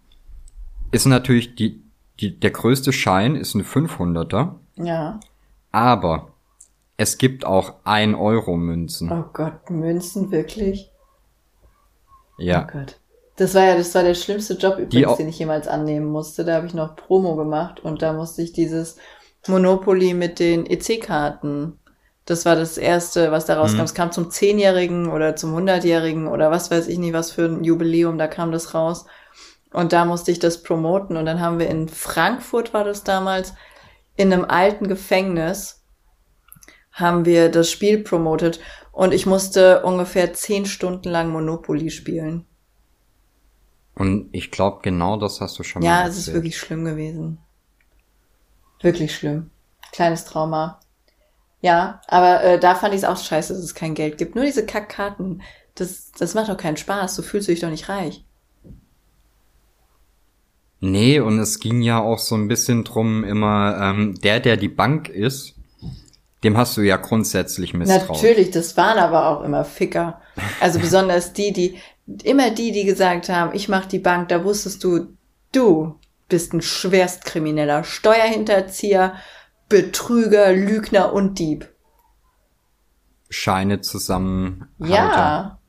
[0.92, 1.84] ist natürlich die,
[2.22, 5.20] die, der größte Schein ist ein 500er, Ja.
[5.74, 6.30] aber
[6.96, 9.12] es gibt auch 1 Euro Münzen.
[9.12, 10.90] Oh Gott, Münzen wirklich?
[12.38, 12.66] Ja.
[12.66, 12.99] Oh Gott.
[13.40, 16.44] Das war ja, das war der schlimmste Job übrigens, den ich jemals annehmen musste.
[16.44, 18.98] Da habe ich noch Promo gemacht und da musste ich dieses
[19.48, 21.80] Monopoly mit den EC-Karten.
[22.26, 23.78] Das war das erste, was da rauskam.
[23.78, 23.84] Mhm.
[23.86, 27.64] Es kam zum Zehnjährigen oder zum Hundertjährigen oder was weiß ich nicht, was für ein
[27.64, 29.06] Jubiläum, da kam das raus.
[29.72, 31.16] Und da musste ich das promoten.
[31.16, 33.54] Und dann haben wir in Frankfurt, war das damals,
[34.18, 35.86] in einem alten Gefängnis,
[36.92, 38.60] haben wir das Spiel promotet.
[38.92, 42.46] Und ich musste ungefähr zehn Stunden lang Monopoly spielen.
[44.00, 47.38] Und ich glaube, genau das hast du schon Ja, mal es ist wirklich schlimm gewesen.
[48.82, 49.52] Wirklich schlimm.
[49.92, 50.80] Kleines Trauma.
[51.60, 54.36] Ja, aber äh, da fand ich es auch scheiße, dass es kein Geld gibt.
[54.36, 55.42] Nur diese Kackkarten.
[55.76, 57.18] Das, das macht doch keinen Spaß.
[57.18, 58.24] Du fühlst dich doch nicht reich.
[60.80, 64.70] Nee, und es ging ja auch so ein bisschen drum immer, ähm, der, der die
[64.70, 65.56] Bank ist,
[66.46, 68.16] dem hast du ja grundsätzlich misstraut.
[68.16, 70.22] Natürlich, das waren aber auch immer Ficker.
[70.62, 71.78] Also besonders die, die,
[72.24, 75.16] immer die, die gesagt haben, ich mach die Bank, da wusstest du,
[75.52, 79.16] du bist ein Schwerstkrimineller, Steuerhinterzieher,
[79.68, 81.72] Betrüger, Lügner und Dieb.
[83.30, 84.68] Scheine zusammen.
[84.80, 85.60] Ja.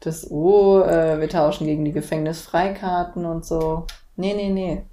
[0.00, 3.86] Das, oh, äh, wir tauschen gegen die Gefängnisfreikarten und so.
[4.16, 4.86] Nee, nee, nee.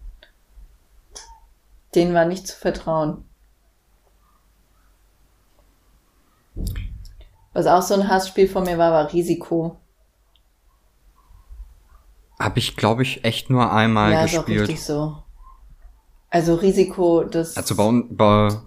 [1.95, 3.23] Denen war nicht zu vertrauen.
[7.53, 9.77] Was auch so ein Hassspiel von mir war, war Risiko.
[12.39, 14.47] Hab ich, glaube ich, echt nur einmal ja, gespielt.
[14.47, 15.23] ist auch richtig so.
[16.29, 17.57] Also Risiko, das.
[17.57, 18.61] Also bei, bei,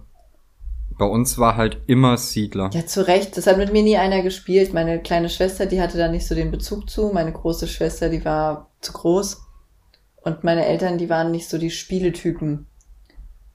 [0.97, 2.69] bei uns war halt immer Siedler.
[2.73, 3.37] Ja, zu Recht.
[3.37, 4.73] Das hat mit mir nie einer gespielt.
[4.73, 7.11] Meine kleine Schwester, die hatte da nicht so den Bezug zu.
[7.13, 9.41] Meine große Schwester, die war zu groß.
[10.17, 12.67] Und meine Eltern, die waren nicht so die Spieletypen.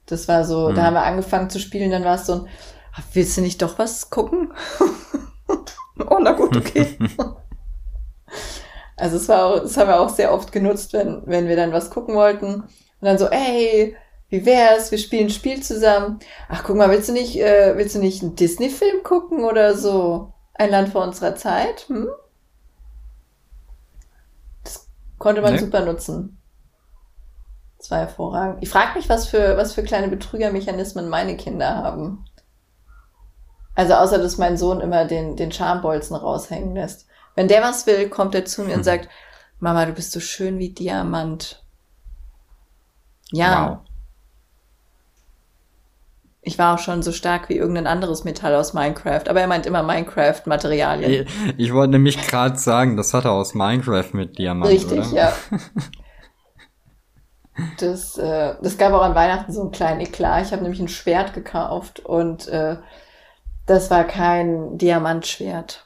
[0.05, 0.75] Das war so, hm.
[0.75, 2.47] da haben wir angefangen zu spielen, dann war es so ein,
[3.13, 4.53] willst du nicht doch was gucken?
[6.09, 6.97] oh, na gut, okay.
[8.97, 11.71] also es war auch, das haben wir auch sehr oft genutzt, wenn, wenn wir dann
[11.71, 12.55] was gucken wollten.
[12.55, 12.67] Und
[13.01, 13.95] dann so, ey,
[14.29, 14.91] wie wär's?
[14.91, 16.19] Wir spielen ein Spiel zusammen.
[16.47, 20.33] Ach, guck mal, willst du nicht, äh, willst du nicht einen Disney-Film gucken oder so?
[20.53, 21.87] Ein Land vor unserer Zeit?
[21.87, 22.09] Hm?
[24.63, 25.59] Das konnte man nee.
[25.59, 26.39] super nutzen.
[27.79, 28.61] Das war hervorragend.
[28.61, 32.25] Ich frage mich, was für, was für kleine Betrügermechanismen meine Kinder haben.
[33.79, 37.07] Also außer, dass mein Sohn immer den, den Charmbolzen raushängen lässt.
[37.35, 39.07] Wenn der was will, kommt er zu mir und sagt,
[39.61, 41.63] Mama, du bist so schön wie Diamant.
[43.31, 43.69] Ja.
[43.69, 43.77] Wow.
[46.41, 49.65] Ich war auch schon so stark wie irgendein anderes Metall aus Minecraft, aber er meint
[49.65, 51.25] immer Minecraft-Materialien.
[51.25, 54.69] Ich, ich, wollte nämlich gerade sagen, das hat er aus Minecraft mit Diamant.
[54.69, 55.15] Richtig, oder?
[55.15, 55.33] ja.
[57.77, 60.45] Das, äh, das gab auch an Weihnachten so einen kleinen Eklat.
[60.45, 62.77] Ich habe nämlich ein Schwert gekauft und äh,
[63.69, 65.85] das war kein Diamantschwert.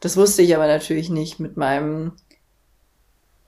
[0.00, 2.12] Das wusste ich aber natürlich nicht mit meinem,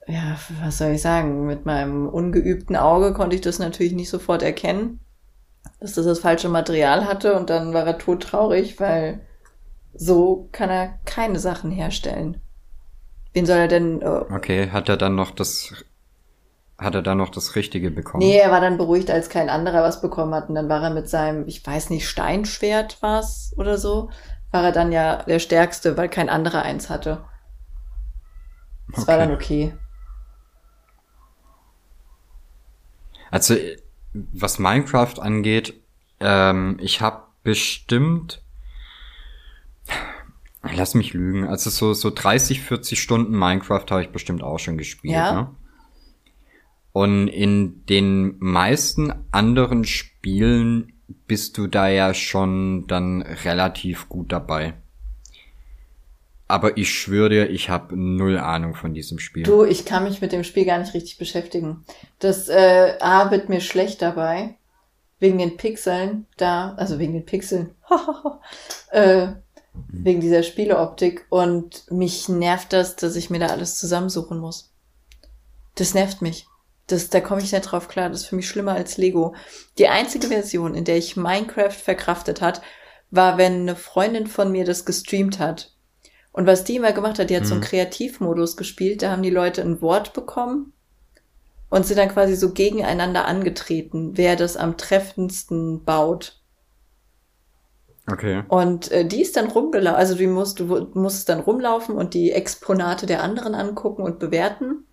[0.07, 4.41] ja, was soll ich sagen, mit meinem ungeübten Auge konnte ich das natürlich nicht sofort
[4.41, 4.99] erkennen,
[5.79, 9.21] dass das das falsche Material hatte und dann war er todtraurig, weil
[9.93, 12.41] so kann er keine Sachen herstellen.
[13.33, 14.01] Wen soll er denn?
[14.01, 15.71] Äh, okay, hat er dann noch das
[16.79, 18.25] hat er dann noch das Richtige bekommen?
[18.25, 20.47] Nee, er war dann beruhigt, als kein anderer was bekommen hat.
[20.47, 24.09] Und dann war er mit seinem, ich weiß nicht, Steinschwert was oder so,
[24.51, 27.25] war er dann ja der Stärkste, weil kein anderer eins hatte.
[28.91, 29.07] Das okay.
[29.07, 29.73] war dann okay.
[33.29, 33.55] Also,
[34.13, 35.73] was Minecraft angeht,
[36.19, 38.41] ähm, ich habe bestimmt,
[40.63, 44.77] lass mich lügen, also so, so 30, 40 Stunden Minecraft habe ich bestimmt auch schon
[44.77, 45.13] gespielt.
[45.13, 45.33] Ja.
[45.33, 45.55] Ne?
[46.91, 50.93] Und in den meisten anderen Spielen
[51.27, 54.73] bist du da ja schon dann relativ gut dabei.
[56.49, 59.43] Aber ich schwöre dir, ich habe null Ahnung von diesem Spiel.
[59.43, 61.85] Du, ich kann mich mit dem Spiel gar nicht richtig beschäftigen.
[62.17, 64.55] Das äh, A wird mir schlecht dabei.
[65.19, 67.75] Wegen den Pixeln da, also wegen den Pixeln.
[68.91, 69.27] äh,
[69.89, 71.27] wegen dieser Spieleoptik.
[71.29, 74.73] Und mich nervt das, dass ich mir da alles zusammensuchen muss.
[75.75, 76.48] Das nervt mich.
[76.91, 78.09] Das, da komme ich nicht drauf klar.
[78.09, 79.35] Das ist für mich schlimmer als Lego.
[79.77, 82.61] Die einzige Version, in der ich Minecraft verkraftet hat,
[83.11, 85.73] war, wenn eine Freundin von mir das gestreamt hat.
[86.31, 87.47] Und was die immer gemacht hat, die hat mhm.
[87.47, 87.67] so einen mhm.
[87.67, 89.01] Kreativmodus gespielt.
[89.01, 90.73] Da haben die Leute ein Wort bekommen
[91.69, 96.39] und sind dann quasi so gegeneinander angetreten, wer das am treffendsten baut.
[98.11, 98.43] Okay.
[98.47, 102.31] Und äh, die ist dann rumgelaufen, also du musst, du musst dann rumlaufen und die
[102.31, 104.85] Exponate der anderen angucken und bewerten.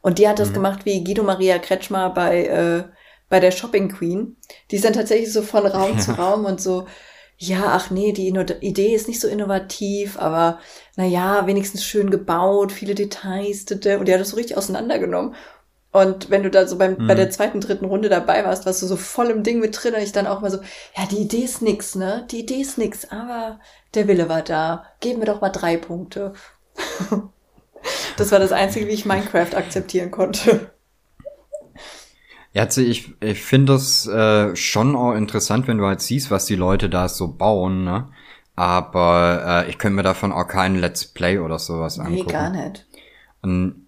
[0.00, 0.54] Und die hat das mhm.
[0.54, 2.84] gemacht wie Guido Maria Kretschmer bei, äh,
[3.28, 4.36] bei der Shopping Queen.
[4.70, 5.98] Die ist dann tatsächlich so von Raum ja.
[6.04, 6.86] zu Raum und so,
[7.40, 8.28] ja, ach nee, die
[8.60, 10.58] Idee ist nicht so innovativ, aber
[10.96, 15.34] naja, wenigstens schön gebaut, viele Details, und die hat das so richtig auseinandergenommen.
[15.92, 17.06] Und wenn du da so beim, mhm.
[17.06, 19.94] bei der zweiten, dritten Runde dabei warst, warst du so voll im Ding mit drin
[19.94, 20.58] und ich dann auch mal so,
[20.96, 22.26] ja, die Idee ist nix, ne?
[22.30, 23.60] Die Idee ist nix, aber
[23.94, 24.84] der Wille war da.
[25.00, 26.34] Geben wir doch mal drei Punkte.
[28.16, 30.72] Das war das Einzige, wie ich Minecraft akzeptieren konnte.
[32.52, 36.46] Ja, also ich, ich finde das äh, schon auch interessant, wenn du halt siehst, was
[36.46, 38.08] die Leute da so bauen, ne?
[38.56, 42.26] Aber äh, ich könnte mir davon auch keinen Let's Play oder sowas angucken.
[42.26, 42.86] Nee, gar nicht.
[43.42, 43.86] Und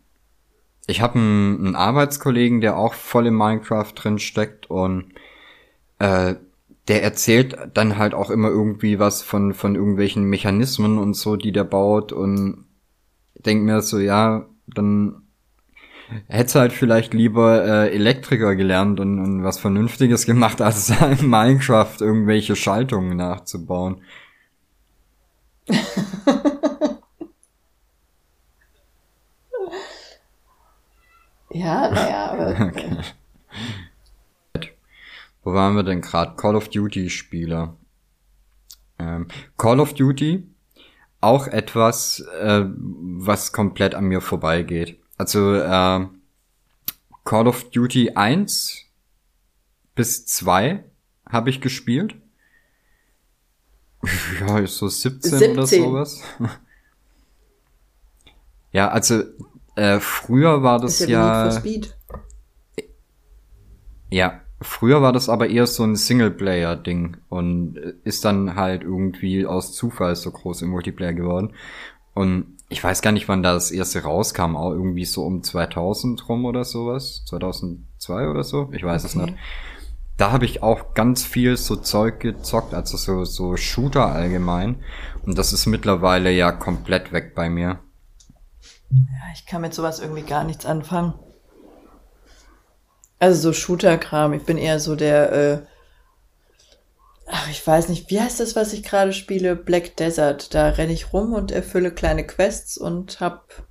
[0.87, 5.12] ich habe einen, einen Arbeitskollegen, der auch voll in Minecraft drin steckt und
[5.98, 6.37] äh,
[6.87, 11.53] der erzählt dann halt auch immer irgendwie was von, von irgendwelchen Mechanismen und so, die
[11.53, 12.66] der baut und
[13.44, 15.22] denk mir so, ja, dann
[16.29, 21.96] hätte halt vielleicht lieber äh, Elektriker gelernt und, und was Vernünftiges gemacht, als in Minecraft
[22.00, 24.03] irgendwelche Schaltungen nachzubauen.
[31.50, 32.72] ja, naja, aber.
[34.57, 34.70] Okay.
[35.42, 36.37] Wo waren wir denn gerade?
[36.37, 37.76] Call of Duty Spieler.
[38.98, 39.26] Ähm,
[39.57, 40.46] Call of Duty,
[41.20, 45.00] auch etwas, äh, was komplett an mir vorbeigeht.
[45.18, 46.06] Also äh,
[47.24, 48.87] Call of Duty 1
[49.94, 50.85] bis 2
[51.28, 52.16] habe ich gespielt.
[54.40, 55.52] Ja, so 17, 17.
[55.52, 56.22] oder sowas.
[58.72, 59.24] ja, also
[59.76, 61.50] äh, früher war das, das ja.
[61.50, 61.62] ja
[64.11, 69.73] ja, Früher war das aber eher so ein Singleplayer-Ding und ist dann halt irgendwie aus
[69.73, 71.55] Zufall so groß im Multiplayer geworden.
[72.12, 76.44] Und ich weiß gar nicht, wann das erste rauskam, auch irgendwie so um 2000 rum
[76.44, 79.11] oder sowas, 2002 oder so, ich weiß okay.
[79.11, 79.38] es nicht.
[80.18, 84.77] Da habe ich auch ganz viel so Zeug gezockt, also so, so Shooter allgemein.
[85.25, 87.79] Und das ist mittlerweile ja komplett weg bei mir.
[88.90, 91.14] Ja, ich kann mit sowas irgendwie gar nichts anfangen.
[93.20, 94.33] Also so Shooter-Kram.
[94.33, 95.59] Ich bin eher so der, äh,
[97.26, 99.54] ach, ich weiß nicht, wie heißt das, was ich gerade spiele?
[99.54, 100.54] Black Desert.
[100.54, 103.62] Da renne ich rum und erfülle kleine Quests und hab.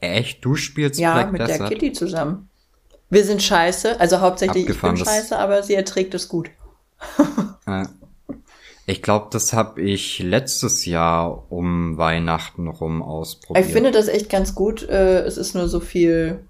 [0.00, 0.44] Echt?
[0.44, 1.48] Du spielst ja, Black Desert?
[1.48, 2.50] Ja, mit der Kitty zusammen.
[3.10, 6.50] Wir sind scheiße, also hauptsächlich Abgefahren, ich bin scheiße, aber sie erträgt es gut.
[8.86, 13.64] Ich glaube, das habe ich letztes Jahr um Weihnachten rum ausprobiert.
[13.64, 14.86] Ich finde das echt ganz gut.
[14.86, 16.44] Äh, es ist nur so viel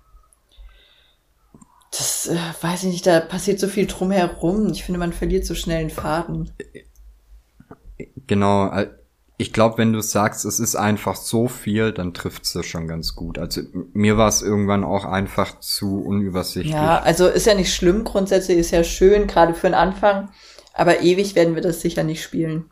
[1.96, 4.70] das äh, weiß ich nicht, da passiert so viel drumherum.
[4.72, 6.50] Ich finde, man verliert so schnell den Faden.
[8.26, 8.90] Genau, äh,
[9.37, 13.14] ich glaube, wenn du sagst, es ist einfach so viel, dann trifft es schon ganz
[13.14, 13.38] gut.
[13.38, 16.72] Also mir war es irgendwann auch einfach zu unübersichtlich.
[16.72, 20.30] Ja, also ist ja nicht schlimm, grundsätzlich ist ja schön, gerade für den Anfang,
[20.72, 22.70] aber ewig werden wir das sicher nicht spielen.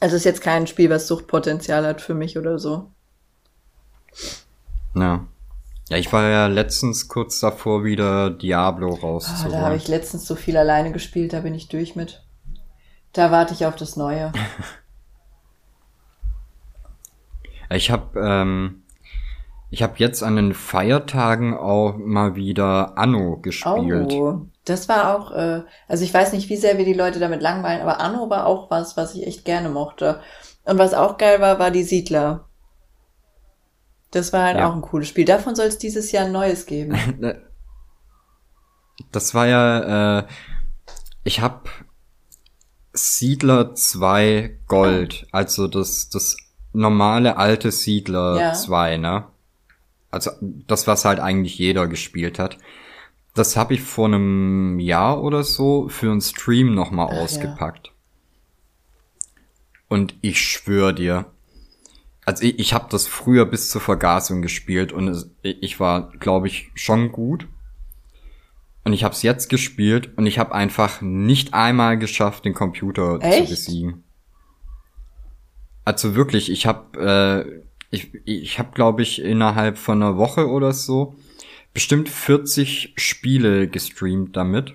[0.00, 2.90] Also ist jetzt kein Spiel, was Suchtpotenzial hat für mich oder so.
[4.96, 5.26] Ja.
[5.92, 9.48] Ja, ich war ja letztens kurz davor, wieder Diablo rauszuholen.
[9.48, 12.24] Oh, da habe ich letztens so viel alleine gespielt, da bin ich durch mit.
[13.12, 14.32] Da warte ich auf das Neue.
[17.70, 18.84] ich habe ähm,
[19.68, 24.14] ich habe jetzt an den Feiertagen auch mal wieder Anno gespielt.
[24.14, 27.42] Oh, das war auch, äh, also ich weiß nicht, wie sehr wir die Leute damit
[27.42, 30.20] langweilen, aber Anno war auch was, was ich echt gerne mochte.
[30.64, 32.48] Und was auch geil war, war die Siedler.
[34.12, 34.68] Das war halt ja.
[34.68, 35.24] auch ein cooles Spiel.
[35.24, 36.96] Davon soll es dieses Jahr ein neues geben.
[39.10, 40.26] das war ja, äh,
[41.24, 41.68] ich habe
[42.92, 46.36] Siedler 2 Gold, also das, das
[46.72, 48.52] normale alte Siedler ja.
[48.52, 49.24] 2, ne?
[50.10, 52.58] Also das, was halt eigentlich jeder gespielt hat.
[53.34, 57.86] Das habe ich vor einem Jahr oder so für einen Stream nochmal ausgepackt.
[57.86, 57.92] Ja.
[59.88, 61.26] Und ich schwöre dir,
[62.32, 66.46] also ich, ich habe das früher bis zur Vergasung gespielt und es, ich war, glaube
[66.46, 67.46] ich, schon gut.
[68.84, 73.18] Und ich habe es jetzt gespielt und ich habe einfach nicht einmal geschafft, den Computer
[73.20, 73.44] Echt?
[73.44, 74.04] zu besiegen.
[75.84, 80.72] Also wirklich, ich habe, äh, ich, ich habe, glaube ich, innerhalb von einer Woche oder
[80.72, 81.14] so
[81.74, 84.74] bestimmt 40 Spiele gestreamt damit.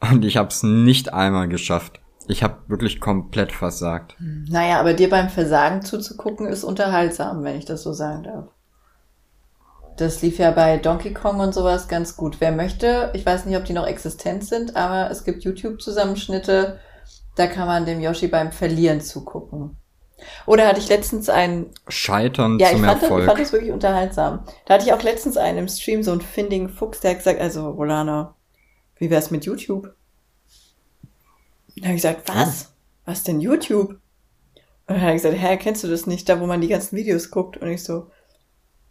[0.00, 2.00] Und ich habe es nicht einmal geschafft.
[2.28, 4.18] Ich habe wirklich komplett versagt.
[4.18, 4.46] Hm.
[4.48, 8.46] Naja, aber dir beim Versagen zuzugucken ist unterhaltsam, wenn ich das so sagen darf.
[9.96, 12.36] Das lief ja bei Donkey Kong und sowas ganz gut.
[12.40, 16.78] Wer möchte, ich weiß nicht, ob die noch existent sind, aber es gibt YouTube-Zusammenschnitte,
[17.34, 19.76] da kann man dem Yoshi beim Verlieren zugucken.
[20.46, 23.10] Oder hatte ich letztens einen Scheitern ja, zum ich fand Erfolg.
[23.10, 24.44] Das, ich fand das wirklich unterhaltsam.
[24.64, 27.40] Da hatte ich auch letztens einen im Stream, so ein Finding Fuchs, der hat gesagt,
[27.40, 28.34] also Rolana,
[28.96, 29.94] wie wär's mit YouTube?
[31.76, 32.72] Dann habe ich gesagt, was?
[33.04, 33.90] Was denn YouTube?
[33.90, 34.00] Und
[34.94, 37.30] dann hat er gesagt, hä, kennst du das nicht, da wo man die ganzen Videos
[37.30, 37.56] guckt?
[37.56, 38.10] Und ich so,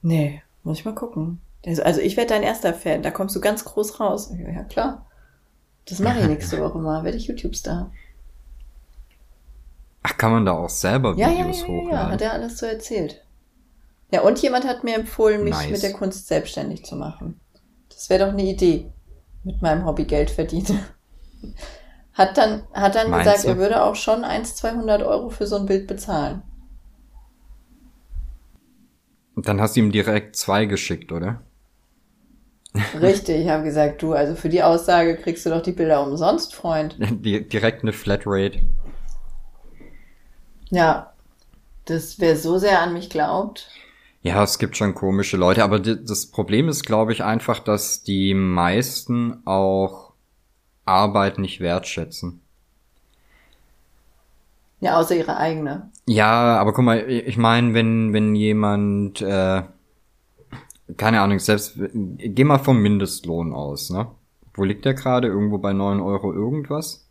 [0.02, 1.42] nee, muss ich mal gucken.
[1.68, 4.30] So, also ich werde dein erster Fan, da kommst du ganz groß raus.
[4.30, 5.06] So, ja klar,
[5.86, 7.92] das mache ich nächste Woche mal, werde ich YouTube-Star.
[10.04, 11.92] Ach, kann man da auch selber Videos ja, ja, ja, hochladen?
[11.92, 13.26] Ja, hat er alles so erzählt.
[14.12, 15.72] Ja, und jemand hat mir empfohlen, mich nice.
[15.72, 17.40] mit der Kunst selbstständig zu machen.
[17.90, 18.92] Das wäre doch eine Idee,
[19.44, 20.80] mit meinem Hobby Geld verdienen.
[22.16, 23.50] Hat dann, hat dann gesagt, du?
[23.50, 26.42] er würde auch schon 1, 200 Euro für so ein Bild bezahlen.
[29.36, 31.42] Und dann hast du ihm direkt zwei geschickt, oder?
[33.02, 36.56] Richtig, ich habe gesagt, du, also für die Aussage kriegst du doch die Bilder umsonst,
[36.56, 36.96] Freund.
[37.00, 38.62] Direkt eine Flatrate.
[40.70, 41.14] Ja,
[41.84, 43.70] das wer so sehr an mich glaubt.
[44.22, 48.34] Ja, es gibt schon komische Leute, aber das Problem ist, glaube ich, einfach, dass die
[48.34, 50.05] meisten auch
[50.86, 52.42] Arbeit nicht wertschätzen.
[54.80, 55.92] Ja, außer ihre eigene.
[56.06, 59.64] Ja, aber guck mal, ich meine, wenn, wenn jemand, äh,
[60.98, 64.08] keine Ahnung, selbst, geh mal vom Mindestlohn aus, ne?
[64.54, 65.28] Wo liegt der gerade?
[65.28, 67.08] Irgendwo bei neun Euro irgendwas?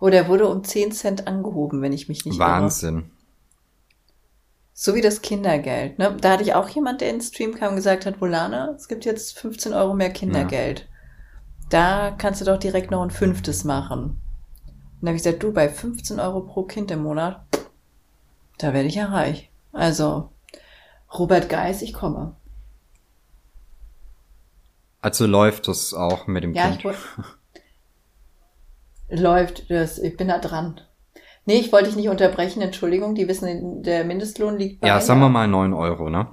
[0.00, 2.96] Oh, der wurde um zehn Cent angehoben, wenn ich mich nicht Wahnsinn.
[2.96, 3.04] Irre.
[4.74, 6.16] So wie das Kindergeld, ne?
[6.20, 9.04] Da hatte ich auch jemand, der ins Stream kam und gesagt hat, Volana, es gibt
[9.04, 10.80] jetzt 15 Euro mehr Kindergeld.
[10.80, 10.86] Ja.
[11.72, 14.02] Da kannst du doch direkt noch ein fünftes machen.
[14.02, 17.46] Und da habe ich gesagt, du, bei 15 Euro pro Kind im Monat,
[18.58, 19.50] da werde ich ja reich.
[19.72, 20.28] Also,
[21.18, 22.36] Robert Geis, ich komme.
[25.00, 26.94] Also läuft das auch mit dem ja, Kind?
[29.08, 30.78] Ich läuft, das, ich bin da dran.
[31.46, 34.88] Nee, ich wollte dich nicht unterbrechen, Entschuldigung, die wissen, der Mindestlohn liegt bei.
[34.88, 36.28] Ja, sagen wir mal neun Euro, ne?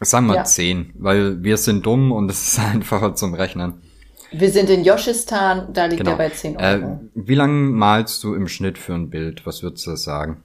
[0.00, 0.44] Sagen wir ja.
[0.44, 3.82] 10, weil wir sind dumm und es ist einfacher zum Rechnen.
[4.30, 6.12] Wir sind in Joschistan, da liegt genau.
[6.12, 6.86] er bei 10 Euro.
[6.86, 9.46] Äh, wie lange malst du im Schnitt für ein Bild?
[9.46, 10.42] Was würdest du sagen?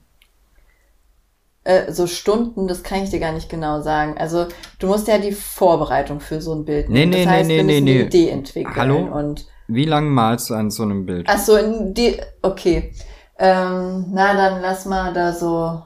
[1.64, 4.16] Äh, so Stunden, das kann ich dir gar nicht genau sagen.
[4.18, 4.46] Also
[4.78, 7.10] du musst ja die Vorbereitung für so ein Bild nehmen.
[7.10, 8.02] Nee, nee, das heißt, nee, nee, nee, nee.
[8.02, 8.76] Idee entwickeln.
[8.76, 8.98] Hallo?
[8.98, 11.26] Und wie lange malst du an so einem Bild?
[11.28, 12.92] Ach so, in die, okay.
[13.38, 15.82] Ähm, na, dann lass mal da so,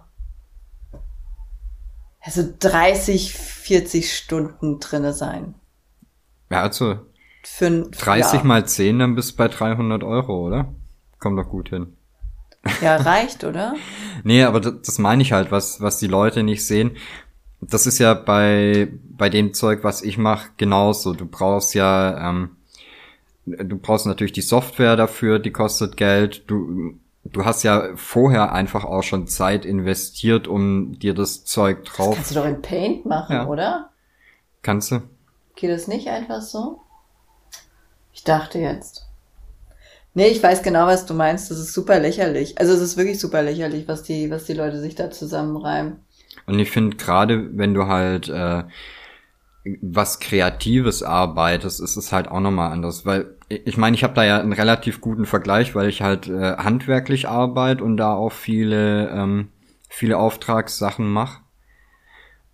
[2.20, 5.54] also 30, 40 Stunden drinne sein.
[6.50, 6.98] Ja, also
[7.42, 8.44] für 30 ja.
[8.44, 10.74] mal 10, dann bist du bei 300 Euro, oder?
[11.18, 11.96] Kommt doch gut hin.
[12.82, 13.74] Ja, reicht, oder?
[14.24, 16.96] nee, aber das, das meine ich halt, was, was die Leute nicht sehen.
[17.60, 21.12] Das ist ja bei, bei dem Zeug, was ich mache, genauso.
[21.12, 22.56] Du brauchst ja, ähm,
[23.46, 26.48] du brauchst natürlich die Software dafür, die kostet Geld.
[26.48, 26.98] Du,
[27.32, 32.08] du hast ja vorher einfach auch schon Zeit investiert, um dir das Zeug drauf.
[32.08, 33.46] Das kannst du doch in Paint machen, ja.
[33.46, 33.90] oder?
[34.62, 35.02] Kannst du?
[35.54, 36.80] Geht das nicht einfach so?
[38.12, 39.06] Ich dachte jetzt.
[40.14, 41.50] Nee, ich weiß genau, was du meinst.
[41.50, 42.58] Das ist super lächerlich.
[42.58, 46.00] Also es ist wirklich super lächerlich, was die, was die Leute sich da zusammenreimen.
[46.46, 48.64] Und ich finde gerade, wenn du halt äh,
[49.80, 53.06] was Kreatives arbeitest, ist es halt auch nochmal anders.
[53.06, 56.56] Weil ich meine, ich habe da ja einen relativ guten Vergleich, weil ich halt äh,
[56.56, 59.48] handwerklich arbeite und da auch viele, ähm,
[59.88, 61.40] viele Auftragssachen mache.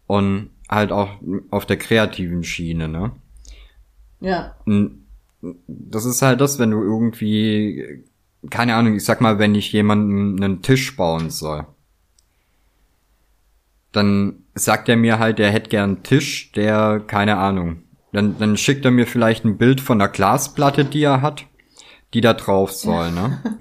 [0.06, 1.10] Und halt auch
[1.50, 3.12] auf der kreativen Schiene, ne?
[4.20, 4.54] Ja.
[5.66, 8.04] Das ist halt das, wenn du irgendwie,
[8.50, 11.66] keine Ahnung, ich sag mal, wenn ich jemanden einen Tisch bauen soll,
[13.92, 17.83] dann sagt er mir halt, er hätte gern einen Tisch, der, keine Ahnung,
[18.14, 21.46] dann, dann schickt er mir vielleicht ein Bild von der Glasplatte, die er hat,
[22.14, 23.42] die da drauf soll, ne?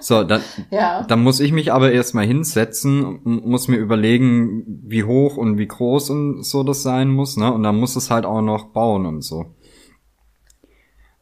[0.00, 1.02] So, dann, ja.
[1.02, 6.10] dann muss ich mich aber erstmal hinsetzen, muss mir überlegen, wie hoch und wie groß
[6.10, 7.52] und so das sein muss, ne?
[7.52, 9.56] Und dann muss es halt auch noch bauen und so.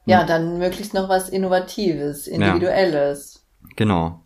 [0.05, 3.47] Ja, dann möglichst noch was Innovatives, Individuelles.
[3.63, 4.21] Ja, genau.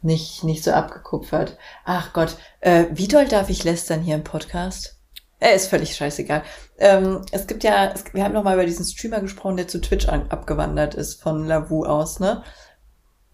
[0.00, 1.58] Nicht, nicht so abgekupfert.
[1.84, 4.95] Ach Gott, äh, wie doll darf ich lästern hier im Podcast?
[5.38, 6.42] Er äh, ist völlig scheißegal.
[6.78, 9.80] Ähm, es gibt ja, es, wir haben noch mal über diesen Streamer gesprochen, der zu
[9.80, 12.42] Twitch an, abgewandert ist von Lavu aus, ne?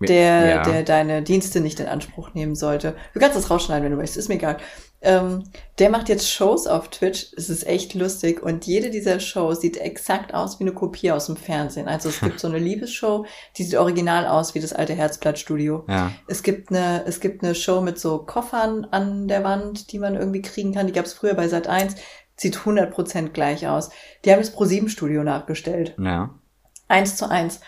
[0.01, 0.63] Der, ja.
[0.65, 2.97] der deine Dienste nicht in Anspruch nehmen sollte.
[3.15, 4.57] Du kannst das rausschneiden, wenn du möchtest, ist mir egal.
[5.03, 5.45] Ähm,
[5.79, 7.33] der macht jetzt Shows auf Twitch.
[7.37, 8.43] Es ist echt lustig.
[8.43, 11.89] Und jede dieser Shows sieht exakt aus wie eine Kopie aus dem Fernsehen.
[11.89, 15.85] Also es gibt so eine Liebesshow, die sieht original aus wie das alte Herzblattstudio.
[15.89, 16.13] Ja.
[16.29, 20.15] Es gibt eine, es gibt eine Show mit so Koffern an der Wand, die man
[20.15, 20.87] irgendwie kriegen kann.
[20.87, 21.97] Die gab es früher bei Sat 1.
[22.37, 23.91] Sieht 100% gleich aus.
[24.25, 25.95] Die haben das Pro 7 Studio nachgestellt.
[25.99, 26.31] Ja.
[26.89, 27.61] Eins zu eins.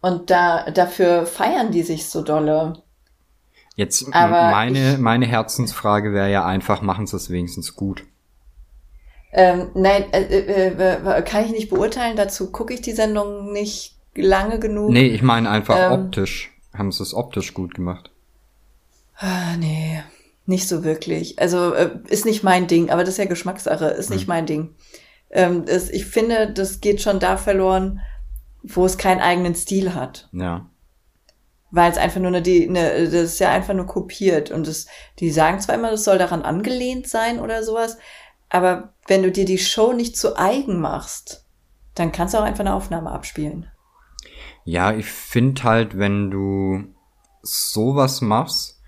[0.00, 2.82] Und da, dafür feiern die sich so dolle.
[3.74, 8.04] Jetzt Aber meine, ich, meine Herzensfrage wäre ja einfach, machen sie es wenigstens gut?
[9.32, 12.16] Ähm, nein, äh, äh, äh, kann ich nicht beurteilen.
[12.16, 14.90] Dazu gucke ich die Sendung nicht lange genug.
[14.90, 16.52] Nee, ich meine einfach ähm, optisch.
[16.74, 18.10] Haben sie es optisch gut gemacht?
[19.16, 20.02] Ah, nee,
[20.44, 21.38] nicht so wirklich.
[21.38, 24.28] Also äh, ist nicht mein Ding, aber das ist ja Geschmackssache, ist nicht hm.
[24.28, 24.74] mein Ding.
[25.30, 28.00] Ähm, das, ich finde, das geht schon da verloren,
[28.62, 30.28] wo es keinen eigenen Stil hat.
[30.32, 30.66] Ja
[31.72, 34.86] weil es einfach nur eine, die, eine, das ist ja einfach nur kopiert und das,
[35.18, 37.96] die sagen zwar immer, das soll daran angelehnt sein oder sowas,
[38.50, 41.46] aber wenn du dir die Show nicht zu eigen machst,
[41.94, 43.70] dann kannst du auch einfach eine Aufnahme abspielen.
[44.64, 46.84] Ja, ich finde halt, wenn du
[47.42, 48.78] sowas machst,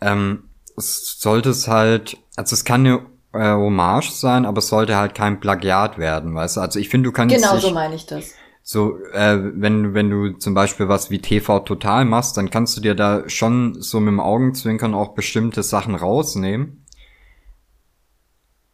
[0.00, 4.96] ähm, es sollte es halt, also es kann eine äh, Hommage sein, aber es sollte
[4.96, 6.60] halt kein Plagiat werden, weißt du?
[6.62, 8.32] Also ich finde, du kannst Genau so meine ich das.
[8.68, 12.80] So, äh, wenn, wenn du zum Beispiel was wie TV Total machst, dann kannst du
[12.80, 16.84] dir da schon so mit dem Augenzwinkern auch bestimmte Sachen rausnehmen.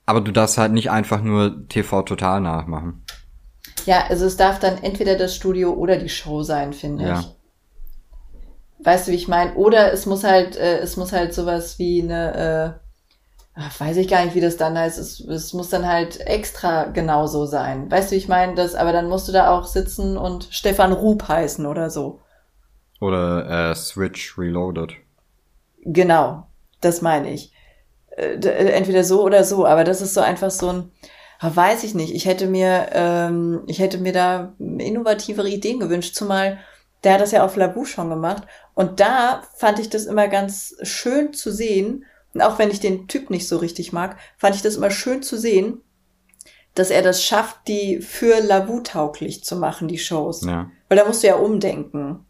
[0.06, 3.04] Aber du darfst halt nicht einfach nur TV Total nachmachen.
[3.84, 7.20] Ja, also es darf dann entweder das Studio oder die Show sein, finde Ja.
[7.20, 7.28] ich.
[8.78, 9.52] Weißt du, wie ich meine?
[9.56, 12.81] Oder es muss halt, äh, es muss halt sowas wie eine, äh,
[13.54, 14.98] ach, weiß ich gar nicht, wie das dann heißt.
[14.98, 17.90] Es, es muss dann halt extra genauso sein.
[17.90, 18.54] Weißt du, wie ich meine?
[18.54, 22.20] Das, aber dann musst du da auch sitzen und Stefan Rup heißen oder so.
[23.00, 24.92] Oder äh, Switch Reloaded.
[25.84, 26.46] Genau,
[26.80, 27.52] das meine ich.
[28.16, 30.92] Äh, äh, Entweder so oder so, aber das ist so einfach so ein,
[31.40, 32.14] ah, weiß ich nicht.
[32.14, 36.58] Ich hätte mir, ähm, ich hätte mir da innovativere Ideen gewünscht, zumal
[37.04, 38.44] der hat das ja auf Labu schon gemacht.
[38.74, 42.04] Und da fand ich das immer ganz schön zu sehen.
[42.34, 45.22] Und auch wenn ich den Typ nicht so richtig mag, fand ich das immer schön
[45.22, 45.82] zu sehen,
[46.74, 50.44] dass er das schafft, die für Labu tauglich zu machen, die Shows.
[50.44, 50.70] Ja.
[50.88, 52.26] Weil da musst du ja umdenken.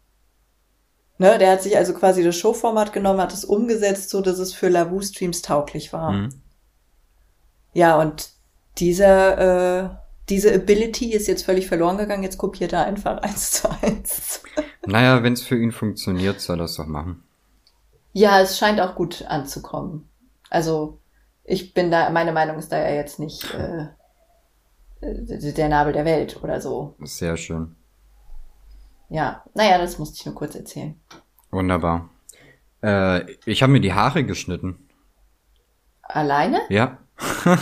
[1.17, 4.53] Ne, der hat sich also quasi das Showformat genommen, hat es umgesetzt, so dass es
[4.53, 6.11] für Lavu Streams tauglich war.
[6.11, 6.29] Mhm.
[7.73, 8.31] Ja, und
[8.77, 9.89] dieser, äh,
[10.29, 12.23] diese Ability ist jetzt völlig verloren gegangen.
[12.23, 14.41] Jetzt kopiert er einfach eins zu eins.
[14.85, 17.23] Naja, wenn es für ihn funktioniert, soll er es doch machen.
[18.13, 20.07] Ja, es scheint auch gut anzukommen.
[20.49, 20.99] Also,
[21.43, 23.87] ich bin da, meine Meinung ist da ja jetzt nicht äh,
[25.01, 26.95] äh, der Nabel der Welt oder so.
[27.01, 27.75] Sehr schön.
[29.09, 30.99] Ja, naja, das musste ich nur kurz erzählen.
[31.51, 32.09] Wunderbar.
[32.81, 34.87] Äh, ich habe mir die Haare geschnitten.
[36.03, 36.61] Alleine?
[36.69, 36.97] Ja.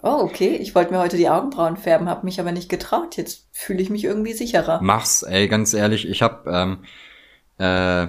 [0.00, 0.56] Oh, okay.
[0.56, 3.16] Ich wollte mir heute die Augenbrauen färben, habe mich aber nicht getraut.
[3.16, 4.78] Jetzt fühle ich mich irgendwie sicherer.
[4.80, 6.08] Mach's, ey, ganz ehrlich.
[6.08, 6.84] Ich hab, ähm,
[7.58, 8.06] äh,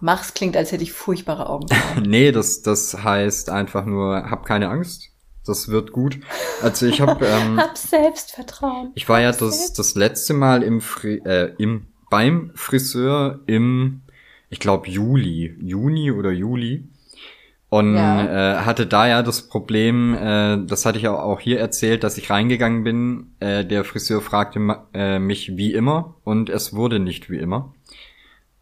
[0.00, 2.02] Mach's klingt, als hätte ich furchtbare Augenbrauen.
[2.06, 5.10] nee, das, das heißt einfach nur, hab keine Angst.
[5.46, 6.18] Das wird gut.
[6.62, 8.90] Also ich hab, ähm, Hab Selbstvertrauen.
[8.94, 14.02] ich war ja das, das letzte Mal im, Fri äh, im, beim Friseur im,
[14.50, 16.88] ich glaube Juli, Juni oder Juli.
[17.68, 18.60] Und Ja.
[18.60, 22.16] äh, hatte da ja das Problem, äh, das hatte ich auch auch hier erzählt, dass
[22.16, 23.32] ich reingegangen bin.
[23.40, 24.60] Äh, der Friseur fragte
[24.94, 27.74] äh, mich wie immer und es wurde nicht wie immer.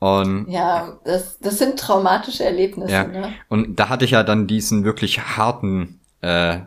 [0.04, 3.04] Und Ja, das, das sind traumatische Erlebnisse, Ja.
[3.04, 3.32] ne?
[3.48, 6.58] Und da hatte ich ja dann diesen wirklich harten, äh,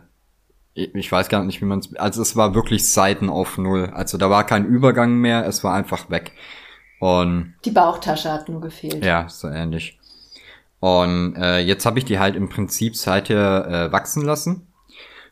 [0.74, 3.90] ich weiß gar nicht, wie man es, also es war wirklich Seiten auf Null.
[3.94, 6.32] Also da war kein Übergang mehr, es war einfach weg.
[7.00, 9.04] Und Die Bauchtasche hat nur gefehlt.
[9.04, 9.98] ja, so ähnlich.
[10.80, 14.66] Und äh, jetzt habe ich die halt im Prinzip seither äh, wachsen lassen.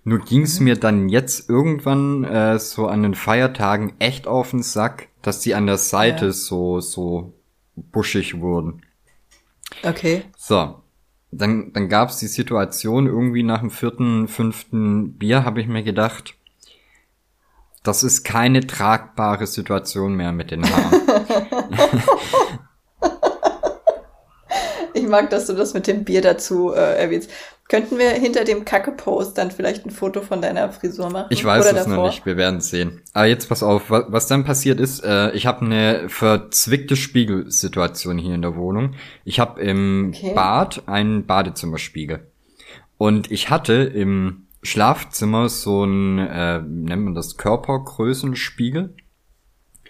[0.05, 4.63] Nur ging es mir dann jetzt irgendwann äh, so an den Feiertagen echt auf den
[4.63, 6.33] Sack, dass die an der Seite Ja.
[6.33, 7.33] so so
[7.77, 8.83] buschig wurden.
[9.83, 10.24] Okay.
[10.37, 10.83] So,
[11.31, 15.83] dann, dann gab es die Situation irgendwie nach dem vierten, fünften Bier, habe ich mir
[15.83, 16.35] gedacht,
[17.83, 21.01] das ist keine tragbare Situation mehr mit den Haaren.
[24.97, 27.31] Ich mag, dass du das mit dem Bier dazu äh, erwähnst.
[27.69, 31.27] Könnten wir hinter dem Kacke-Post dann vielleicht ein Foto von deiner Frisur machen?
[31.31, 33.03] Ich weiß Oder es noch nicht, wir werden sehen.
[33.12, 38.19] Aber jetzt pass auf, was, was dann passiert ist, äh, ich habe eine verzwickte Spiegelsituation
[38.19, 38.95] hier in der Wohnung.
[39.25, 40.33] Ich habe im Okay.
[40.35, 42.21] Bad einen Badezimmerspiegel.
[42.99, 48.95] Und ich hatte im Schlafzimmer so einen, äh, nennt man das, Körpergrößenspiegel.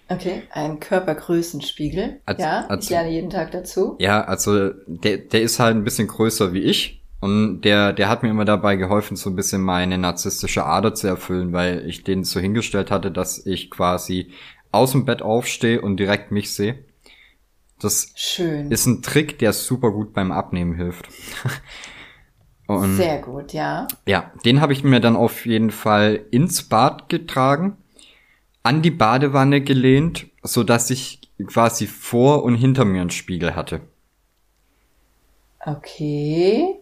[0.08, 2.20] Okay, ein Körpergrößenspiegel.
[2.24, 3.96] Als- ja, als- ich lerne jeden Tag dazu.
[3.98, 7.02] Ja, also der, der ist halt ein bisschen größer wie ich.
[7.26, 11.08] Und der, der hat mir immer dabei geholfen, so ein bisschen meine narzisstische Ader zu
[11.08, 14.30] erfüllen, weil ich den so hingestellt hatte, dass ich quasi
[14.70, 16.84] aus dem Bett aufstehe und direkt mich sehe.
[17.80, 18.70] Das Schön.
[18.70, 21.08] ist ein Trick, der super gut beim Abnehmen hilft.
[22.68, 23.88] und Sehr gut, ja.
[24.06, 27.76] ja, den habe ich mir dann auf jeden Fall ins Bad getragen,
[28.62, 33.80] an die Badewanne gelehnt, so dass ich quasi vor und hinter mir einen Spiegel hatte.
[35.58, 36.76] Okay.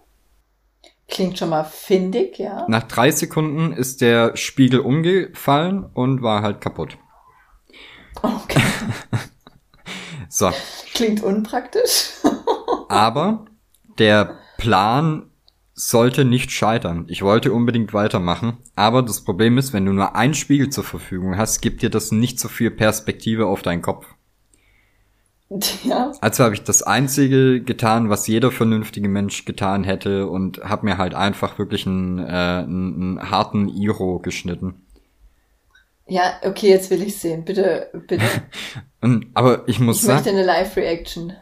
[1.14, 2.66] Klingt schon mal findig, ja.
[2.68, 6.98] Nach drei Sekunden ist der Spiegel umgefallen und war halt kaputt.
[8.20, 8.60] Okay.
[10.28, 10.50] So,
[10.94, 12.10] Klingt unpraktisch.
[12.88, 13.44] aber
[13.98, 15.30] der Plan
[15.74, 17.04] sollte nicht scheitern.
[17.08, 21.36] Ich wollte unbedingt weitermachen, aber das Problem ist, wenn du nur einen Spiegel zur Verfügung
[21.36, 24.06] hast, gibt dir das nicht so viel Perspektive auf deinen Kopf.
[25.84, 26.12] ja.
[26.20, 30.98] Also habe ich das einzige getan, was jeder vernünftige Mensch getan hätte und habe mir
[30.98, 34.82] halt einfach wirklich einen, äh, einen, einen harten Iro geschnitten.
[36.06, 37.44] Ja, okay, jetzt will ich sehen.
[37.44, 38.24] Bitte, bitte.
[39.00, 41.32] Und, aber ich muss Ich sagen, möchte eine Live-Reaction.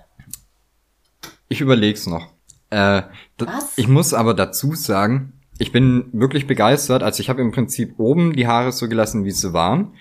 [1.49, 2.29] Ich überleg's noch.
[2.71, 3.03] Äh,
[3.39, 3.77] Was?
[3.77, 7.03] Ich muss aber dazu sagen, ich bin wirklich begeistert.
[7.03, 9.95] Also ich habe im Prinzip oben die Haare so gelassen, wie sie waren.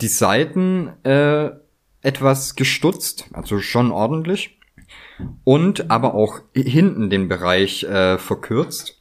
[0.00, 1.50] Die Seiten äh,
[2.04, 4.58] etwas gestutzt, also schon ordentlich.
[5.44, 9.00] Und aber auch hinten den Bereich äh, verkürzt.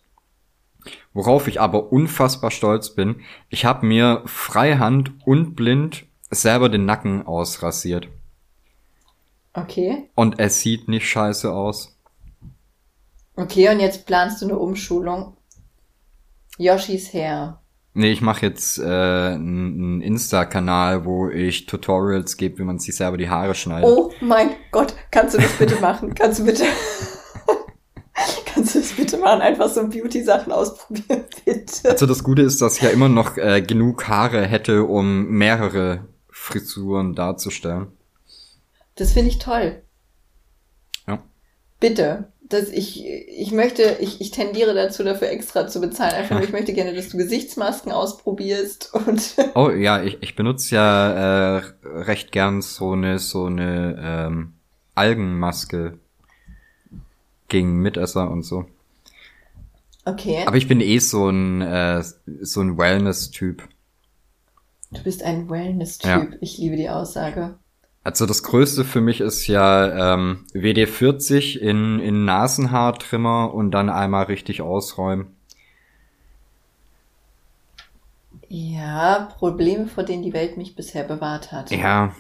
[1.14, 3.22] Worauf ich aber unfassbar stolz bin.
[3.49, 8.08] Ich habe mir freihand und blind selber den Nacken ausrasiert.
[9.54, 10.10] Okay.
[10.16, 11.95] Und es sieht nicht scheiße aus.
[13.36, 15.38] Okay, und jetzt planst du eine Umschulung.
[16.58, 17.60] Yoshis Hair.
[17.95, 23.17] Nee, ich mache jetzt äh, einen Insta-Kanal, wo ich Tutorials gebe, wie man sich selber
[23.17, 23.87] die Haare schneidet.
[23.87, 26.13] Oh mein Gott, kannst du das bitte machen?
[26.15, 26.63] Kannst du bitte...
[28.45, 29.41] kannst du das bitte machen?
[29.41, 31.89] Einfach so Beauty-Sachen ausprobieren, bitte.
[31.89, 36.07] Also das Gute ist, dass ich ja immer noch äh, genug Haare hätte, um mehrere
[36.29, 37.87] Frisuren darzustellen.
[38.95, 39.83] Das finde ich toll.
[41.07, 41.23] Ja.
[41.79, 42.32] Bitte.
[42.49, 46.13] Das, ich, ich möchte, ich, ich tendiere dazu, dafür extra zu bezahlen.
[46.13, 49.35] Einfach nur, ich möchte gerne, dass du Gesichtsmasken ausprobierst und.
[49.55, 54.53] Oh ja, ich, ich benutze ja äh, recht gern so eine so eine ähm,
[54.93, 55.99] Algenmaske
[57.47, 58.65] gegen Mitesser und so.
[60.05, 60.43] Okay.
[60.45, 62.03] Aber ich bin eh so ein äh,
[62.41, 63.63] so ein Wellness-Typ.
[64.91, 66.07] Du bist ein Wellness-Typ.
[66.07, 66.27] Ja.
[66.41, 67.55] Ich liebe die Aussage.
[68.04, 74.26] Also das Größte für mich ist ja ähm, WD-40 in, in Nasenhaartrimmer und dann einmal
[74.26, 75.36] richtig ausräumen.
[78.49, 81.72] Ja, Probleme, vor denen die Welt mich bisher bewahrt hat.
[81.72, 82.14] Ja,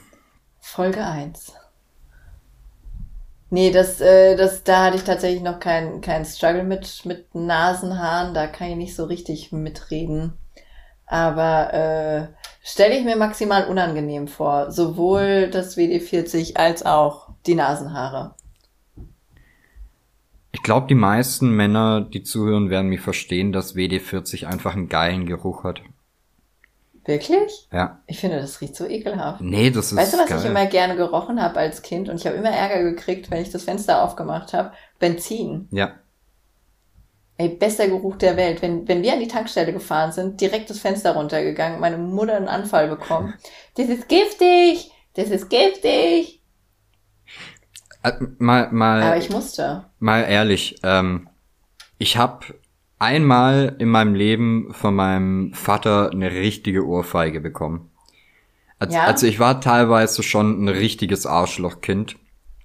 [0.61, 1.53] Folge 1.
[3.49, 8.33] Nee, das, äh, das, da hatte ich tatsächlich noch keinen keinen Struggle mit, mit Nasenhaaren.
[8.33, 10.33] Da kann ich nicht so richtig mitreden.
[11.05, 12.27] Aber äh,
[12.63, 14.71] stelle ich mir maximal unangenehm vor.
[14.71, 18.35] Sowohl das WD-40 als auch die Nasenhaare.
[20.51, 25.25] ich glaube, die meisten Männer, die zuhören, werden mich verstehen, dass WD-40 einfach einen geilen
[25.25, 25.81] Geruch hat.
[27.05, 27.67] Wirklich?
[27.73, 27.99] Ja.
[28.07, 29.41] Ich finde, das riecht so ekelhaft.
[29.41, 30.39] Nee, das ist Weißt du, was geil.
[30.39, 32.07] ich immer gerne gerochen habe als Kind?
[32.07, 34.71] Und ich habe immer Ärger gekriegt, wenn ich das Fenster aufgemacht habe.
[34.99, 35.67] Benzin.
[35.71, 35.91] ja.
[37.37, 38.61] Ey, bester Geruch der Welt.
[38.61, 42.47] Wenn, wenn wir an die Tankstelle gefahren sind, direkt das Fenster runtergegangen, meine Mutter einen
[42.47, 43.33] Anfall bekommen.
[43.75, 44.91] Das ist giftig!
[45.15, 46.41] Das ist giftig!
[48.03, 49.01] Äh, mal, mal.
[49.01, 49.85] Aber ich musste.
[49.99, 51.27] Mal ehrlich, ähm,
[51.97, 52.45] ich habe
[52.99, 57.89] einmal in meinem Leben von meinem Vater eine richtige Ohrfeige bekommen.
[58.79, 59.05] Also, Ja?
[59.05, 62.15] also ich war teilweise schon ein richtiges Arschlochkind,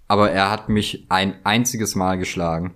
[0.09, 2.75] aber er hat mich ein einziges Mal geschlagen.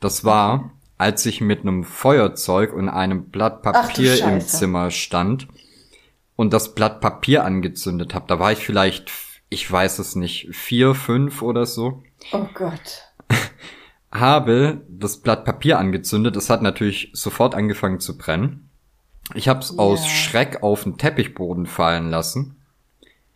[0.00, 4.40] Das war, als ich mit einem Feuerzeug und einem Blatt Ach Papier im.
[4.40, 5.48] Zimmer stand
[6.36, 8.26] und das Blatt Papier angezündet habe.
[8.28, 9.10] Da war ich vielleicht,
[9.48, 13.04] ich weiß es nicht, vier, fünf oder so Oh Gott.
[14.12, 16.36] habe das Blatt Papier angezündet.
[16.36, 18.68] Es hat natürlich sofort angefangen zu brennen.
[19.34, 19.76] Ich habe es Ja.
[19.78, 22.57] aus Schreck auf den Teppichboden fallen lassen.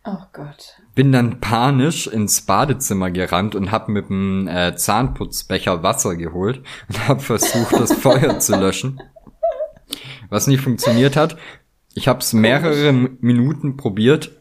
[0.05, 0.81] Oh Gott.
[0.95, 7.07] Bin dann panisch ins Badezimmer gerannt und habe mit dem äh, Zahnputzbecher Wasser geholt und
[7.07, 9.01] habe versucht, das Feuer zu löschen.
[10.29, 11.37] Was nicht funktioniert hat.
[11.93, 14.31] Ich habe es mehrere Minuten probiert,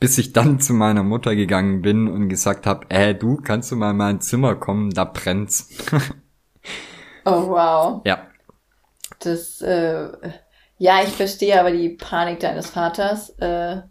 [0.00, 3.76] bis ich dann zu meiner Mutter gegangen bin und gesagt habe, äh, du, kannst du
[3.76, 5.68] mal in mein Zimmer kommen, da brennt's.
[7.24, 8.00] Oh wow.
[8.06, 8.26] ja,
[9.18, 10.08] Das, äh,
[10.78, 13.30] ja, ich verstehe aber die Panik deines Vaters.
[13.38, 13.82] Äh,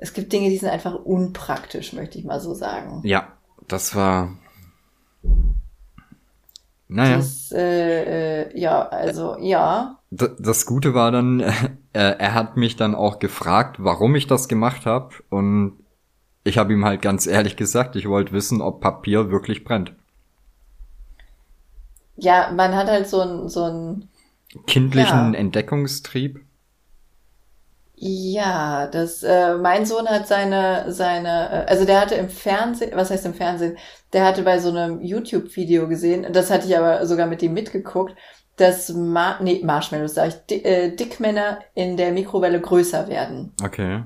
[0.00, 3.02] es gibt Dinge, die sind einfach unpraktisch, möchte ich mal so sagen.
[3.02, 3.36] Ja,
[3.68, 4.36] das war.
[6.88, 9.98] Naja, Das, äh, äh, ja, also, ja.
[10.10, 11.50] d- das Gute war dann, äh,
[11.92, 15.14] er hat mich dann auch gefragt, warum ich das gemacht habe.
[15.28, 15.78] Und
[16.44, 19.94] ich habe ihm halt ganz ehrlich gesagt, ich wollte wissen, ob Papier wirklich brennt.
[22.16, 24.08] Ja, man hat halt so ein, so ein,
[24.66, 25.34] Kindlichen Ja.
[25.34, 26.46] Entdeckungstrieb.
[28.02, 33.10] Ja, das, äh, mein Sohn hat seine, seine, äh, also der hatte im Fernsehen, was
[33.10, 33.76] heißt im Fernsehen?
[34.14, 38.16] Der hatte bei so einem YouTube-Video gesehen, das hatte ich aber sogar mit ihm mitgeguckt,
[38.56, 43.52] dass Ma nee, Marshmallows, sag ich, Di äh, Dickmänner in der Mikrowelle größer werden.
[43.62, 44.02] Okay.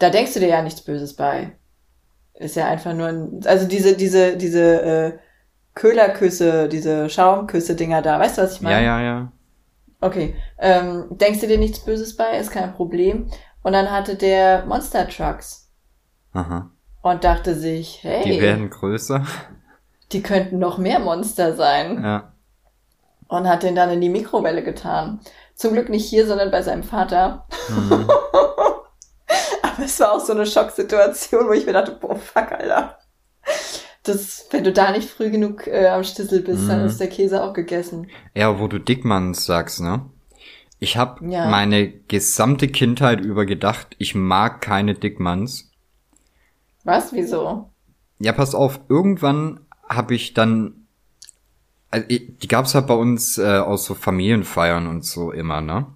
[0.00, 1.52] Da denkst du dir ja nichts Böses bei.
[2.34, 5.12] Ist ja einfach nur ein, also diese, diese, diese, äh,
[5.74, 8.84] Köhlerküsse, diese Schaumküsse-Dinger da, weißt du, was ich meine?
[8.84, 9.32] Ja, ja, ja.
[10.02, 10.34] Okay.
[10.58, 12.36] Ähm, denkst du dir nichts Böses bei?
[12.36, 13.28] Ist kein Problem.
[13.62, 15.70] Und dann hatte der Monster Trucks
[16.32, 16.70] Aha.
[17.02, 19.24] und dachte sich, hey, Die werden größer.
[20.10, 22.02] die könnten noch mehr Monster sein.
[22.02, 22.32] Ja.
[23.28, 25.20] Und hat den dann in die Mikrowelle getan.
[25.54, 27.46] Zum Glück nicht hier, sondern bei seinem Vater.
[27.68, 28.10] Mhm.
[29.62, 32.98] Aber es war auch so eine Schocksituation, wo ich mir dachte, boah, fuck, Alter.
[34.04, 36.86] Das, wenn du da nicht früh genug äh, am Stissel bist, dann Mhm.
[36.86, 38.08] ist der Käse auch gegessen.
[38.34, 40.10] Ja, wo du Dickmanns sagst, ne?
[40.80, 41.48] Ich habe Ja.
[41.48, 45.70] meine gesamte Kindheit über gedacht, ich mag keine Dickmanns.
[46.84, 47.12] Was?
[47.12, 47.70] Wieso?
[48.18, 50.86] Ja, pass auf, irgendwann habe ich dann,
[51.90, 55.86] also die gab's halt bei uns äh, aus so Familienfeiern und so immer, ne?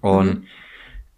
[0.00, 0.44] Und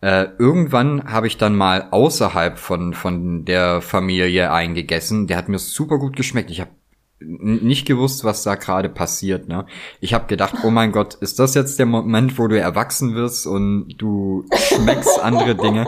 [0.04, 5.26] äh, irgendwann habe ich dann mal außerhalb von von der Familie eingegessen.
[5.28, 6.50] Der hat mir super gut geschmeckt.
[6.50, 6.72] Ich habe
[7.20, 9.64] nicht gewusst, was da gerade passiert, ne?
[10.00, 13.46] Ich habe gedacht, oh mein Gott, ist das jetzt der Moment, wo du erwachsen wirst
[13.46, 15.86] und du schmeckst andere Dinge?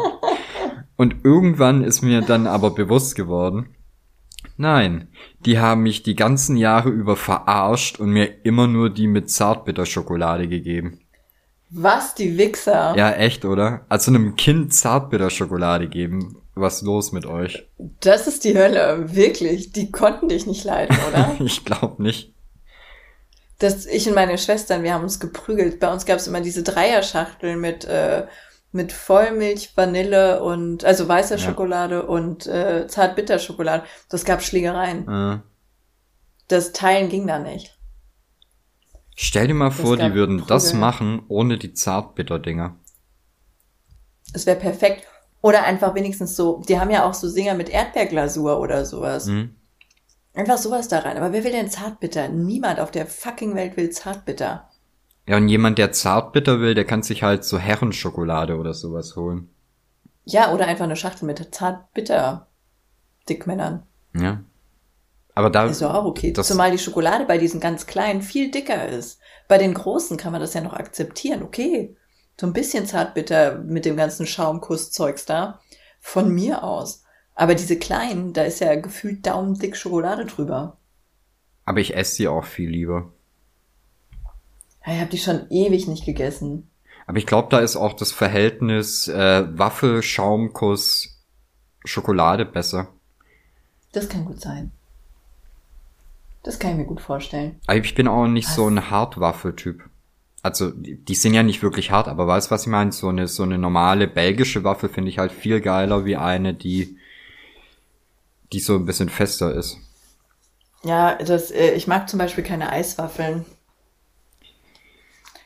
[0.97, 3.77] Und irgendwann ist mir dann aber bewusst geworden,
[4.57, 5.09] nein,
[5.41, 10.49] die haben mich die ganzen Jahre über verarscht und mir immer nur die mit Zartbitterschokolade
[10.49, 11.01] gegeben.
[11.71, 12.95] Was, die Wichser?
[12.97, 13.85] Ja, echt, oder?
[13.89, 16.37] Also einem Kind Zartbitterschokolade geben.
[16.55, 17.67] Was los mit euch?
[18.01, 19.73] Das ist die Hölle, wirklich.
[19.73, 21.37] Die konnten dich nicht leiden, oder?
[21.45, 22.33] Ich glaube nicht.
[23.59, 25.81] das, ich und meine Schwestern, wir haben uns geprügelt.
[25.81, 28.27] Bei uns gab es immer diese Dreierschachteln mit, äh,
[28.73, 31.43] mit Vollmilch, Vanille und, also weißer Ja.
[31.43, 33.85] Schokolade und äh, Zartbitterschokolade.
[34.09, 35.07] Das gab Schlägereien.
[35.09, 35.39] Äh,
[36.49, 37.76] Das Teilen ging da nicht.
[39.17, 40.81] Stell dir mal Das vor, die würden das Prügel.
[40.81, 42.77] machen ohne die Zartbitter-Dinger.
[44.33, 45.05] Es wäre perfekt.
[45.43, 49.27] Oder einfach wenigstens so, die haben ja auch so Singer mit Erdbeerglasur oder sowas.
[49.27, 49.55] Hm?
[50.35, 51.17] Einfach sowas da rein.
[51.17, 52.29] Aber wer will denn Zartbitter?
[52.29, 54.69] Niemand auf der fucking Welt will Zartbitter.
[55.29, 59.49] Ja, und jemand, der Zartbitter will, der kann sich halt so Herrenschokolade oder sowas holen.
[60.25, 62.49] Ja, oder einfach eine Schachtel mit Zartbitter
[63.29, 63.83] Dickmännern.
[64.15, 64.43] Ja.
[65.37, 66.33] Aber da, Ist doch auch okay.
[66.33, 69.21] Zumal die Schokolade bei diesen ganz kleinen viel dicker ist.
[69.49, 71.43] Bei den großen kann man das ja noch akzeptieren.
[71.43, 71.95] Okay.
[72.41, 75.61] So ein bisschen Zartbitter mit dem ganzen Schaumkusszeugs da.
[76.01, 77.03] Von mir aus.
[77.35, 80.79] Aber diese kleinen, da ist ja gefühlt daumendick Schokolade drüber.
[81.67, 83.13] aber ich esse die auch viel lieber.
[84.87, 86.71] Ja, Ich habe die schon ewig nicht gegessen.
[87.07, 91.23] Aber ich glaube, da ist auch das Verhältnis äh, Waffel, Schaumkuss,
[91.85, 92.89] Schokolade besser.
[93.93, 94.73] Das kann gut sein.
[96.47, 97.61] Das kann ich mir gut vorstellen.
[97.75, 98.55] Ich bin auch nicht Was?
[98.55, 99.83] so ein Hartwaffeltyp.
[100.43, 102.93] Also, die, sind ja nicht wirklich hart, aber weißt du, was ich meine?
[102.93, 106.99] So eine, so eine normale belgische Waffel finde ich halt viel geiler wie eine, die,
[108.53, 109.77] die so ein bisschen fester ist.
[110.85, 113.45] Ja, das, äh, ich mag zum Beispiel keine Eiswaffeln.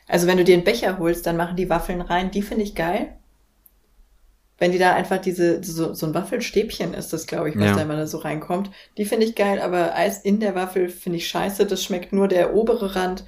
[0.07, 2.29] Also wenn du dir einen Becher holst, dann machen die Waffeln rein.
[2.29, 3.17] Die finde ich geil.
[4.61, 7.75] Wenn die da einfach diese, so, so ein Waffelstäbchen ist das, glaube ich, was Ja.
[7.77, 8.69] da immer da so reinkommt.
[8.95, 11.65] Die finde ich geil, aber Eis in der Waffel finde ich scheiße.
[11.65, 13.25] Das schmeckt nur der obere Rand,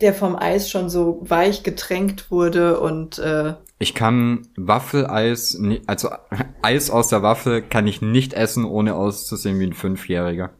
[0.00, 6.10] der vom Eis schon so weich getränkt wurde und äh, Ich kann Waffeleis, also
[6.62, 10.50] Eis aus der Waffel kann ich nicht essen, ohne auszusehen wie ein Fünfjähriger.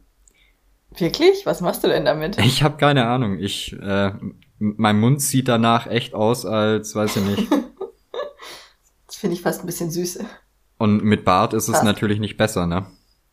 [0.97, 1.45] wirklich?
[1.45, 2.37] Was machst du denn damit?
[2.43, 3.39] Ich habe keine Ahnung.
[3.39, 4.11] Ich, äh,
[4.59, 7.47] mein Mund sieht danach echt aus, als weiß ich nicht.
[9.17, 10.19] Das finde ich fast ein bisschen süß.
[10.77, 11.83] Und mit Bart ist es Krass.
[11.83, 12.85] natürlich nicht besser, ne?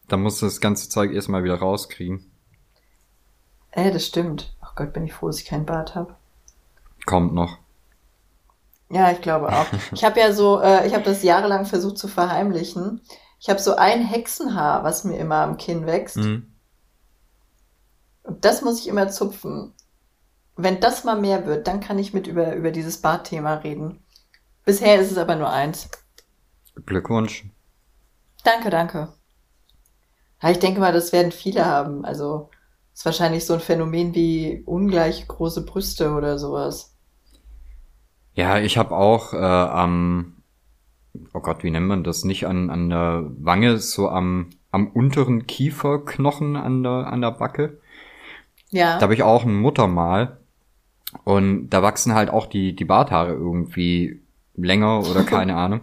[0.09, 2.33] Da musst du das ganze Zeug erstmal wieder rauskriegen.
[3.71, 4.57] Äh, das stimmt.
[4.63, 6.17] Ach Gott, bin ich froh, dass ich keinen Bart habe.
[7.05, 7.59] Kommt noch.
[8.89, 9.67] Ja, ich glaube auch.
[9.93, 13.03] Ich habe ja so, äh, ich habe das jahrelang versucht zu verheimlichen.
[13.39, 16.17] Ich habe so ein Hexenhaar, was mir immer am Kinn wächst.
[16.17, 16.51] Mhm.
[18.23, 19.75] Und das muss ich immer zupfen.
[20.57, 24.03] Wenn das mal mehr wird, dann kann ich mit über, über dieses Bartthema reden.
[24.65, 25.91] Bisher ist es aber nur eins.
[26.87, 27.45] Glückwunsch.
[28.45, 29.13] Danke, danke.
[30.43, 32.05] Ja, ich denke mal, das werden viele haben.
[32.05, 32.51] Also
[32.93, 36.97] ist wahrscheinlich so ein Phänomen wie ungleich große Brüste oder sowas.
[38.35, 40.43] Ja, ich habe auch äh, am,
[41.33, 42.25] oh Gott, wie nennt man das?
[42.25, 47.81] Nicht an, an der Wange, so am, am unteren Kieferknochen an der, an der Backe.
[48.71, 48.97] Ja.
[48.97, 50.39] Da habe ich auch ein Muttermal.
[51.23, 54.24] Und da wachsen halt auch die, die Barthaare irgendwie
[54.57, 55.83] länger oder keine Ahnung.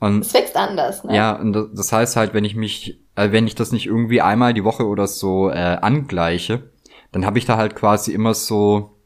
[0.00, 1.16] Und es wächst anders, ne?
[1.16, 4.54] ja, und das- heißt halt, wenn ich mich, äh, wenn ich das nicht irgendwie einmal
[4.54, 6.70] die Woche oder so äh, angleiche,
[7.10, 8.96] dann habe ich da halt quasi immer so,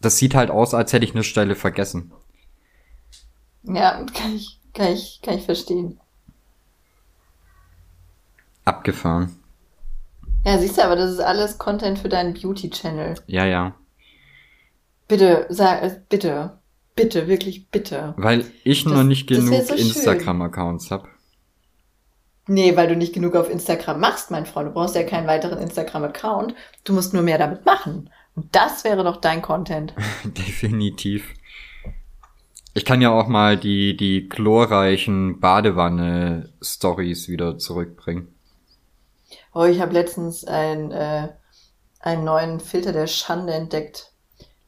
[0.00, 2.12] das sieht halt aus, als hätte ich eine Stelle vergessen.
[3.64, 6.00] Ja, kann ich, kann ich, kann ich verstehen.
[8.64, 9.36] Abgefahren.
[10.44, 13.16] Ja, siehst du, aber das ist alles Content für deinen Beauty-Channel.
[13.26, 13.74] Ja, ja.
[15.08, 16.57] Bitte, sag, äh, bitte,
[17.02, 18.14] bitte, wirklich bitte.
[18.16, 19.74] Weil ich Das- noch nicht genug so.
[19.74, 21.08] Instagram-Accounts hab.
[22.50, 24.68] Nee, weil du nicht genug auf Instagram machst, mein Freund.
[24.68, 26.54] Du brauchst ja keinen weiteren Instagram-Account.
[26.84, 28.10] Du musst nur mehr damit machen.
[28.34, 29.94] Und das wäre doch dein Content.
[30.24, 31.34] Definitiv.
[32.74, 38.28] Ich kann ja auch mal die, die chlorreichen Badewanne-Stories wieder zurückbringen.
[39.52, 41.28] Oh, ich habe letztens ein, äh,
[42.00, 44.12] einen neuen Filter der Schande entdeckt.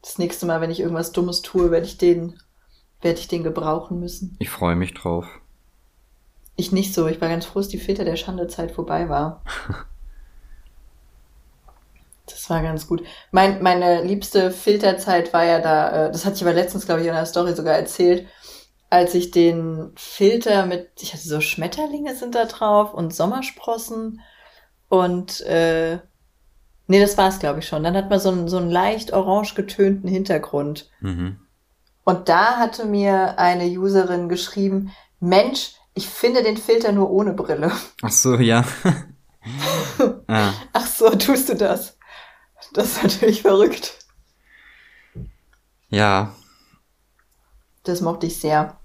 [0.03, 2.39] Das nächste Mal, wenn ich irgendwas Dummes tue, werde ich den,
[3.01, 4.37] werde ich den gebrauchen müssen.
[4.39, 5.27] Ich freue mich drauf.
[6.57, 7.07] Ich nicht so.
[7.07, 9.43] Ich war ganz froh, dass die Filter der Schande-Zeit vorbei war.
[12.27, 13.03] Das war ganz gut.
[13.33, 17.07] Mein, meine liebste Filterzeit war ja da, äh, das hatte ich aber letztens, glaube ich,
[17.09, 18.29] in der Story sogar erzählt,
[18.89, 24.21] als ich den Filter mit, ich hatte so Schmetterlinge sind da drauf und Sommersprossen
[24.89, 25.99] und äh,
[26.91, 27.85] nee, das war's, glaube ich, schon.
[27.85, 30.91] Dann hat man so einen, so einen leicht orange getönten Hintergrund.
[31.01, 31.39] Mhm.
[32.03, 37.71] Und da hatte mir eine Userin geschrieben, Mensch, ich finde den Filter nur ohne Brille.
[38.03, 38.65] Ach so, ja.
[40.27, 40.53] ah.
[40.73, 41.97] Ach so, tust du das?
[42.73, 43.97] Das ist natürlich verrückt.
[45.91, 46.35] Ja.
[47.85, 48.77] Das mochte ich sehr.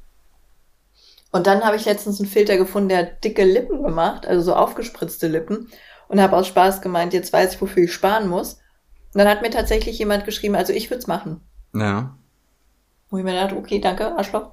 [1.32, 4.56] Und dann habe ich letztens einen Filter gefunden, der hat dicke Lippen gemacht, also so
[4.56, 5.70] aufgespritzte Lippen.
[6.08, 8.54] Und habe aus Spaß gemeint, jetzt weiß ich, wofür ich sparen muss.
[9.14, 11.42] Und dann hat mir tatsächlich jemand geschrieben, also ich würde es machen.
[11.74, 12.18] Ja.
[13.10, 14.52] Wo ich mir dachte, okay, danke, Arschloch.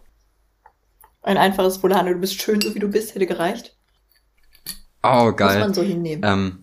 [1.22, 3.76] Ein einfaches Volano, du bist schön, so wie du bist, hätte gereicht.
[5.02, 5.58] Oh, geil.
[5.58, 6.22] Muss man so hinnehmen.
[6.24, 6.62] Ähm,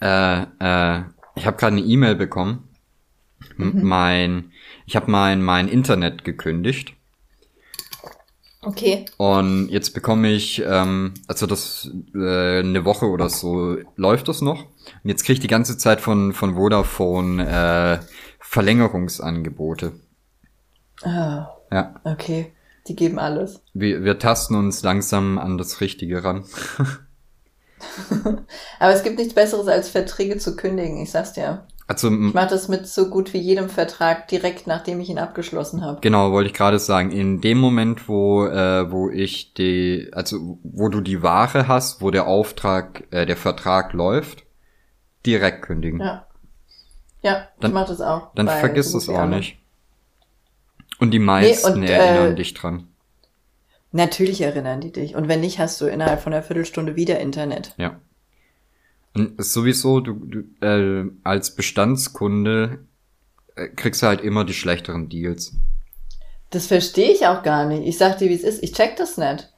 [0.00, 2.68] äh, äh, ich habe gerade eine E-Mail bekommen.
[3.56, 3.82] Mhm.
[3.82, 4.52] Mein,
[4.86, 6.94] ich habe mein mein Internet gekündigt.
[8.64, 9.04] Okay.
[9.16, 14.64] Und jetzt bekomme ich, ähm, also das äh, eine Woche oder so läuft das noch.
[15.02, 18.04] Und jetzt kriege ich die ganze Zeit von von Vodafone äh,
[18.38, 19.92] Verlängerungsangebote.
[21.02, 22.52] Ah, Ja, okay.
[22.88, 23.60] Die geben alles.
[23.74, 26.44] wir, wir tasten uns langsam an das Richtige ran.
[28.78, 31.66] Aber es gibt nichts Besseres, als Verträge zu kündigen, ich sag's dir.
[31.92, 35.82] Also Ich mache das mit so gut wie jedem Vertrag direkt, nachdem ich ihn abgeschlossen
[35.84, 36.00] habe.
[36.00, 40.88] genau, wollte ich gerade sagen, in dem Moment, wo äh, wo ich die, also wo
[40.88, 44.44] du die Ware hast, wo der Auftrag, äh, der Vertrag läuft,
[45.26, 46.00] direkt kündigen.
[46.00, 46.26] Ja.
[47.22, 48.32] Ja, Dann- ich mache das auch.
[48.34, 49.58] Dann vergiss es auch nicht.
[50.98, 52.88] Und die meisten und, erinnern äh, dich dran.
[53.92, 55.14] Natürlich erinnern die dich.
[55.14, 57.74] Und wenn nicht, hast du innerhalb von einer Viertelstunde wieder Internet.
[57.76, 58.00] Ja.
[59.14, 62.86] Und sowieso, du, du äh, als Bestandskunde
[63.56, 65.54] äh, kriegst du halt immer die schlechteren Deals.
[66.50, 67.86] Das verstehe ich auch gar nicht.
[67.86, 68.62] Ich sag dir, wie es ist.
[68.62, 69.50] Ich check das nicht.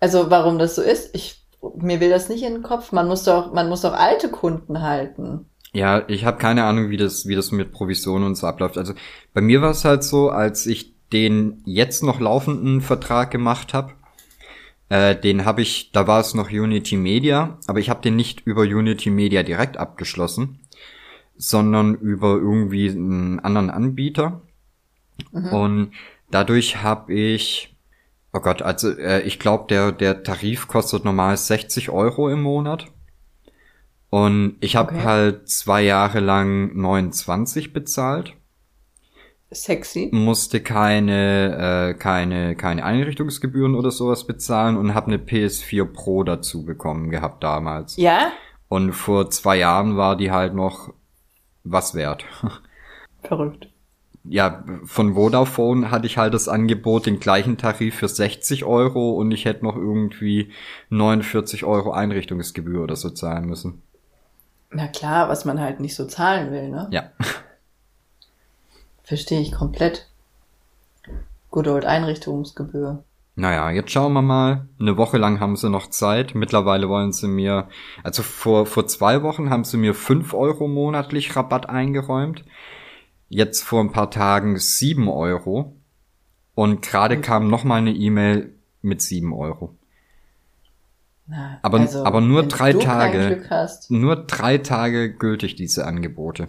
[0.00, 1.44] Also, warum das so ist, ich,
[1.76, 2.92] mir will das nicht in den Kopf.
[2.92, 5.46] Man muss doch, man muss doch alte Kunden halten.
[5.72, 8.78] Ja, ich habe keine Ahnung, wie das, wie das mit Provisionen und so abläuft.
[8.78, 8.94] Also
[9.34, 13.92] bei mir war es halt so, als ich den jetzt noch laufenden Vertrag gemacht habe,
[14.88, 18.42] äh, den habe ich, da war es noch Unity Media, aber ich habe den nicht
[18.46, 20.60] über Unity Media direkt abgeschlossen,
[21.36, 24.42] sondern über irgendwie einen anderen Anbieter.
[25.50, 25.92] Und
[26.30, 27.76] dadurch habe ich,
[28.32, 32.86] oh Gott, also äh, ich glaube, der, der Tarif kostet normal 60 Euro im Monat.
[34.10, 35.04] Und ich habe Okay.
[35.04, 38.34] halt zwei Jahre lang 29 bezahlt,
[39.50, 40.10] Sexy.
[40.12, 46.64] musste keine, äh, keine, keine Einrichtungsgebühren oder sowas bezahlen und habe eine PS4 Pro dazu
[46.64, 47.96] bekommen gehabt damals.
[47.96, 48.32] Ja?
[48.68, 50.92] Und vor zwei Jahren war die halt noch
[51.64, 52.24] was wert.
[53.22, 53.68] Verrückt.
[54.24, 59.30] ja, von Vodafone hatte ich halt das Angebot, den gleichen Tarif für 60 Euro und
[59.32, 60.52] ich hätte noch irgendwie
[60.90, 63.82] 49 Euro Einrichtungsgebühr oder so zahlen müssen.
[64.70, 66.88] Na klar, was man halt nicht so zahlen will, ne?
[66.90, 67.10] Ja.
[69.08, 70.06] Verstehe ich komplett.
[71.50, 73.02] Good old Einrichtungsgebühr.
[73.36, 74.68] Naja, jetzt schauen wir mal.
[74.78, 76.34] Eine Woche lang haben sie noch Zeit.
[76.34, 77.68] Mittlerweile wollen sie mir,
[78.04, 82.44] also vor, vor zwei Wochen haben sie mir 5 Euro monatlich Rabatt eingeräumt.
[83.30, 85.74] Jetzt vor ein paar Tagen 7 Euro.
[86.54, 88.52] Und gerade kam noch mal eine E-Mail
[88.82, 89.74] mit 7 Euro.
[91.26, 93.46] Na, Aber- aber nur drei Tage.
[93.48, 96.48] Hast, Nur drei Tage gültig diese Angebote.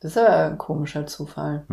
[0.00, 1.64] Das ist aber ein komischer Zufall.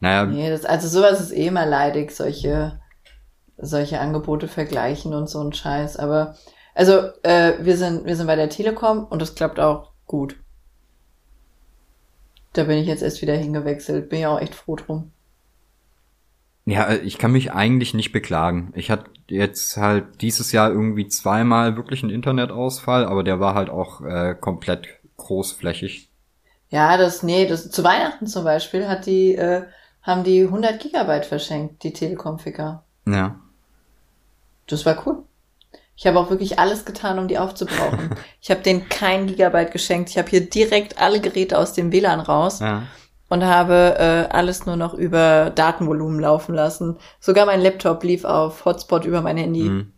[0.00, 2.80] Naja, Nee, das, also sowas ist eh immer leidig, solche,
[3.56, 5.96] solche Angebote vergleichen und so ein Scheiß.
[5.96, 6.36] Aber
[6.74, 10.36] also äh, wir sind wir sind bei der Telekom und das klappt auch gut.
[12.52, 14.08] Da bin ich jetzt erst wieder hingewechselt.
[14.08, 15.12] Bin ja auch echt froh drum.
[16.66, 18.72] Ja, ich kann mich eigentlich nicht beklagen.
[18.74, 23.70] Ich hatte jetzt halt dieses Jahr irgendwie zweimal wirklich einen Internetausfall, aber der war halt
[23.70, 26.10] auch äh, komplett großflächig.
[26.68, 29.62] Ja, das, nee, das, zu Weihnachten zum Beispiel hat die, äh,
[30.02, 32.82] haben die 100 Gigabyte verschenkt, die Telekom-Ficker.
[33.06, 33.36] Ja.
[34.66, 35.22] Das war cool.
[35.94, 38.10] Ich habe auch wirklich alles getan, um die aufzubrauchen.
[38.40, 40.10] ich habe denen kein Gigabyte geschenkt.
[40.10, 42.82] Ich habe hier direkt alle Geräte aus dem WLAN raus Ja.
[43.28, 46.96] Und habe äh, alles nur noch über Datenvolumen laufen lassen.
[47.20, 49.62] Sogar mein Laptop lief auf Hotspot über mein Handy.
[49.62, 49.92] Mhm.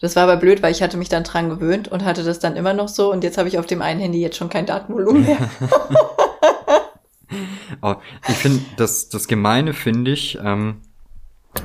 [0.00, 2.56] Das war aber blöd, weil ich hatte mich dann dran gewöhnt und hatte das dann
[2.56, 5.24] immer noch so und jetzt habe ich auf dem einen Handy jetzt schon kein Datenvolumen
[5.24, 5.48] mehr.
[7.82, 7.94] oh,
[8.28, 10.80] ich finde, das, das Gemeine finde ich, ähm,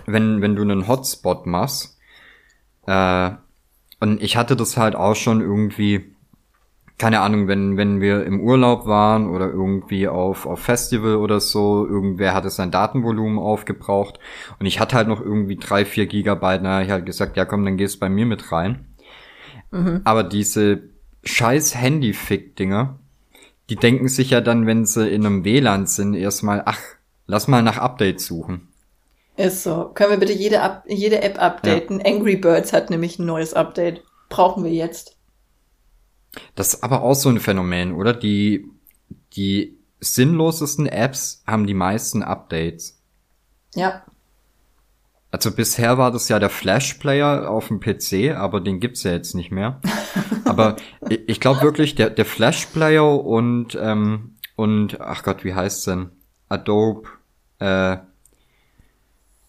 [0.06, 1.98] wenn, wenn du einen Hotspot machst,
[2.86, 3.32] äh,
[4.00, 6.16] und ich hatte das halt auch schon irgendwie,
[6.98, 11.86] keine Ahnung, wenn, wenn wir im Urlaub waren oder irgendwie auf, auf Festival oder so,
[11.86, 14.20] irgendwer hatte sein Datenvolumen aufgebraucht
[14.60, 17.66] und ich hatte halt noch irgendwie drei, vier Gigabyte, na, ich halt gesagt, ja komm,
[17.66, 18.86] dann gehst bei mir mit rein.
[19.70, 20.02] Mhm.
[20.06, 20.90] Aber diese
[21.24, 22.98] scheiß Handy-Fick-Dinger,
[23.70, 26.80] die denken sich ja dann, wenn sie in einem WLAN sind, erstmal, ach,
[27.28, 28.70] lass mal nach Updates suchen.
[29.36, 29.92] Ist so.
[29.94, 32.00] Können wir bitte jede, jede App updaten?
[32.00, 32.06] Ja.
[32.12, 34.04] Angry Birds hat nämlich ein neues Update.
[34.30, 35.17] Brauchen wir jetzt.
[36.56, 38.14] Das ist aber auch so ein Phänomen, oder?
[38.14, 38.70] Die,
[39.34, 43.02] die sinnlosesten Apps haben die meisten Updates.
[43.76, 44.04] Ja.
[45.32, 49.12] Also bisher war das ja der Flash Player auf dem PC, aber den gibt's ja
[49.12, 49.82] jetzt nicht mehr.
[50.46, 50.78] aber
[51.10, 56.12] ich, glaube wirklich, der, der Flash Player und, ähm, und, ach Gott, wie heißt's denn?
[56.50, 57.10] Adobe,
[57.60, 57.98] äh,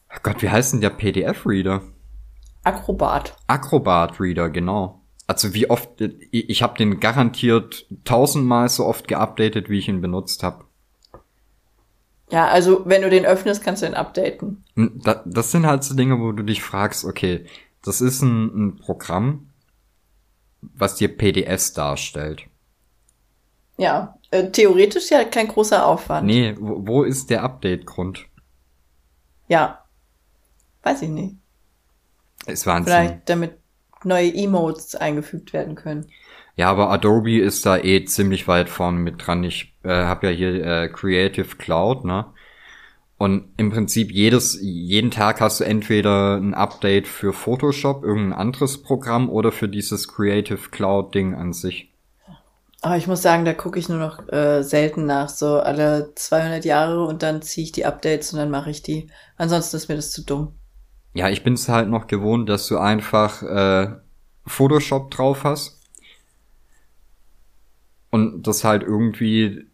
[0.09, 1.83] ach Gott, wie heißt denn der PDF-Reader?
[2.65, 3.37] Acrobat.
[3.47, 4.98] Acrobat-Reader, genau.
[5.29, 5.91] Also wie oft,
[6.31, 10.65] ich habe den garantiert tausendmal so oft geupdatet, wie ich ihn benutzt habe.
[12.31, 14.65] Ja, also wenn du den öffnest, kannst du ihn updaten.
[15.27, 17.45] Das sind halt so Dinge, wo du dich fragst, okay,
[17.83, 19.51] das ist ein, ein Programm,
[20.63, 22.45] was dir PDFs darstellt.
[23.77, 26.27] Ja, äh, theoretisch ja kein großer Aufwand.
[26.27, 28.25] Nee, wo, wo ist der Update-Grund?
[29.49, 29.85] Ja,
[30.85, 31.37] weiß ich nicht.
[32.47, 33.59] Es war Vielleicht damit
[34.05, 36.07] neue Emotes eingefügt werden können.
[36.57, 39.45] Ja, aber Adobe ist da eh ziemlich weit vorne mit dran.
[39.45, 42.27] Ich äh, habe ja hier äh, Creative Cloud, ne?
[43.17, 48.81] Und im Prinzip jedes, jeden Tag hast du entweder ein Update für Photoshop, irgendein anderes
[48.81, 51.93] Programm oder für dieses Creative Cloud Ding an sich.
[52.81, 56.65] Aber ich muss sagen, da gucke ich nur noch äh, selten nach, so alle 200
[56.65, 59.11] Jahre und dann ziehe ich die Updates und dann mache ich die.
[59.37, 60.55] Ansonsten ist mir das zu dumm.
[61.15, 63.97] Ja, ich bin es halt noch gewohnt, dass du einfach äh,
[64.47, 65.81] Photoshop drauf hast
[68.11, 69.67] und das halt irgendwie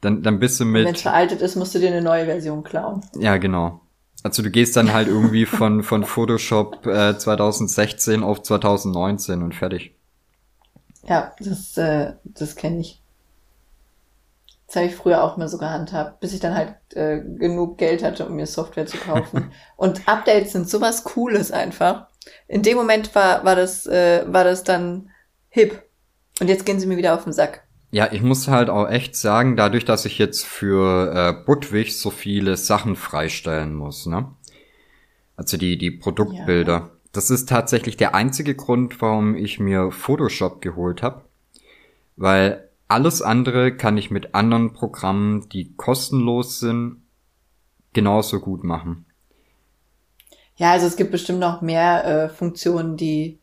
[0.00, 0.86] dann dann bist du mit.
[0.86, 3.00] Wenn es veraltet ist, musst du dir eine neue Version klauen.
[3.18, 3.80] Ja, genau.
[4.22, 9.94] Also du gehst dann halt irgendwie von von Photoshop äh, 2016 auf 2019 und fertig.
[11.06, 13.00] Ja, das äh, das kenne ich.
[14.74, 18.02] Das habe ich früher auch mal so gehandhabt, bis ich dann halt äh, genug Geld
[18.02, 19.52] hatte, um mir Software zu kaufen.
[19.76, 22.08] und Updates sind sowas Cooles einfach.
[22.48, 25.10] In dem Moment war, war, das, äh, war das dann
[25.48, 25.80] hip.
[26.40, 27.62] Und jetzt gehen sie mir wieder auf den Sack.
[27.92, 32.10] Ja, ich muss halt auch echt sagen, dadurch, dass ich jetzt für äh, Budwig so
[32.10, 34.26] viele Sachen freistellen muss, ne?
[35.36, 36.72] Also die, die Produktbilder.
[36.72, 36.90] Ja.
[37.12, 41.22] Das ist tatsächlich der einzige Grund, warum ich mir Photoshop geholt habe.
[42.16, 47.02] Weil alles andere kann ich mit anderen Programmen, die kostenlos sind,
[47.92, 49.06] genauso gut machen.
[50.56, 53.40] Ja, also es gibt bestimmt noch mehr äh, Funktionen, die,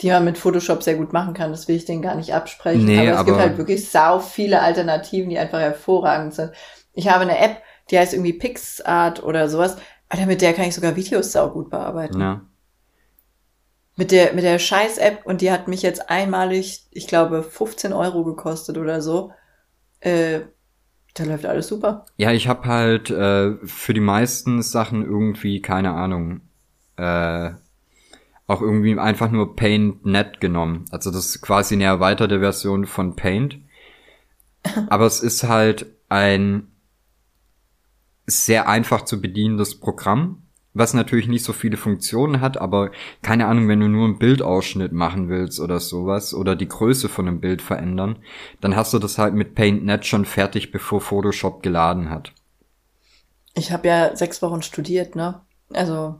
[0.00, 1.50] die man mit Photoshop sehr gut machen kann.
[1.50, 2.84] Das will ich denen gar nicht absprechen.
[2.84, 6.52] Nee, aber es aber gibt halt wirklich sau viele Alternativen, die einfach hervorragend sind.
[6.94, 9.76] Ich habe eine App, die heißt irgendwie PixArt oder sowas.
[10.08, 12.20] Alter, mit der kann ich sogar Videos sau gut bearbeiten.
[12.20, 12.42] Ja
[14.02, 18.24] mit der, mit der Scheiß-App und die hat mich jetzt einmalig, ich glaube, 15 Euro
[18.24, 19.30] gekostet oder so.
[20.00, 20.40] Äh,
[21.14, 22.04] da läuft alles super.
[22.16, 26.40] Ja, ich habe halt äh, für die meisten Sachen irgendwie, keine Ahnung,
[26.96, 27.50] äh,
[28.48, 30.86] auch irgendwie einfach nur Paint.net genommen.
[30.90, 33.60] Also das ist quasi eine erweiterte Version von Paint.
[34.88, 36.72] Aber es ist halt ein
[38.26, 40.41] sehr einfach zu bedienendes Programm
[40.74, 42.90] was natürlich nicht so viele Funktionen hat, aber
[43.22, 47.28] keine Ahnung, wenn du nur einen Bildausschnitt machen willst oder sowas oder die Größe von
[47.28, 48.18] einem Bild verändern,
[48.60, 52.32] dann hast du das halt mit PaintNet schon fertig, bevor Photoshop geladen hat.
[53.54, 55.42] Ich habe ja sechs Wochen studiert, ne?
[55.72, 56.18] Also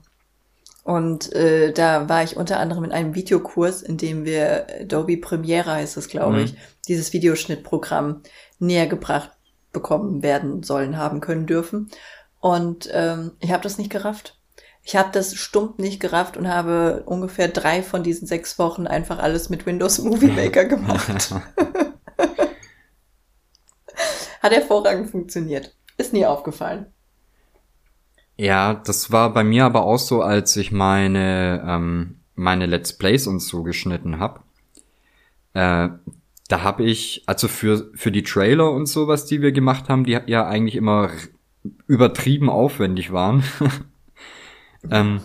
[0.84, 5.70] und äh, da war ich unter anderem in einem Videokurs, in dem wir Adobe Premiere
[5.70, 6.44] heißt es, glaube mhm.
[6.44, 6.54] ich,
[6.88, 8.22] dieses Videoschnittprogramm
[8.58, 9.30] näher gebracht
[9.72, 11.90] bekommen werden sollen, haben können dürfen.
[12.40, 14.36] Und ähm, ich habe das nicht gerafft.
[14.84, 19.18] Ich habe das stumpf nicht gerafft und habe ungefähr drei von diesen sechs Wochen einfach
[19.18, 21.32] alles mit Windows Movie Maker gemacht.
[24.42, 25.76] Hat hervorragend funktioniert.
[25.98, 26.86] Ist nie aufgefallen.
[28.36, 33.28] Ja, das war bei mir aber auch so, als ich meine, ähm, meine Let's Plays
[33.28, 34.40] und so geschnitten habe.
[35.54, 35.90] Äh,
[36.48, 40.18] da habe ich, also für, für die Trailer und sowas, die wir gemacht haben, die
[40.26, 41.10] ja eigentlich immer
[41.86, 43.44] übertrieben aufwendig waren.
[44.90, 45.20] ähm,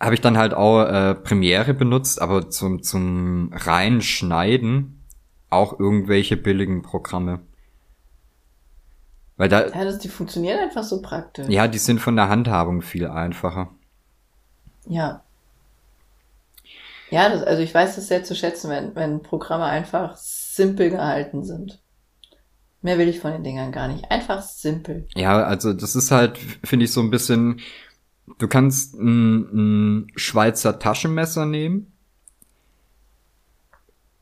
[0.00, 5.02] habe ich dann halt auch äh, Premiere benutzt, aber zum, zum rein Schneiden
[5.48, 7.40] auch irgendwelche billigen Programme.
[9.36, 9.66] Weil da.
[9.68, 11.48] Ja, das, die funktionieren einfach so praktisch.
[11.48, 13.70] Ja, die sind von der Handhabung viel einfacher.
[14.86, 15.22] Ja.
[17.10, 21.44] Ja, das, also ich weiß das sehr zu schätzen, wenn, wenn Programme einfach simpel gehalten
[21.44, 21.80] sind.
[22.82, 24.10] Mehr will ich von den Dingern gar nicht.
[24.10, 25.06] Einfach simpel.
[25.14, 27.60] Ja, also das ist halt, finde ich, so ein bisschen,
[28.38, 31.92] du kannst ein, ein Schweizer Taschenmesser nehmen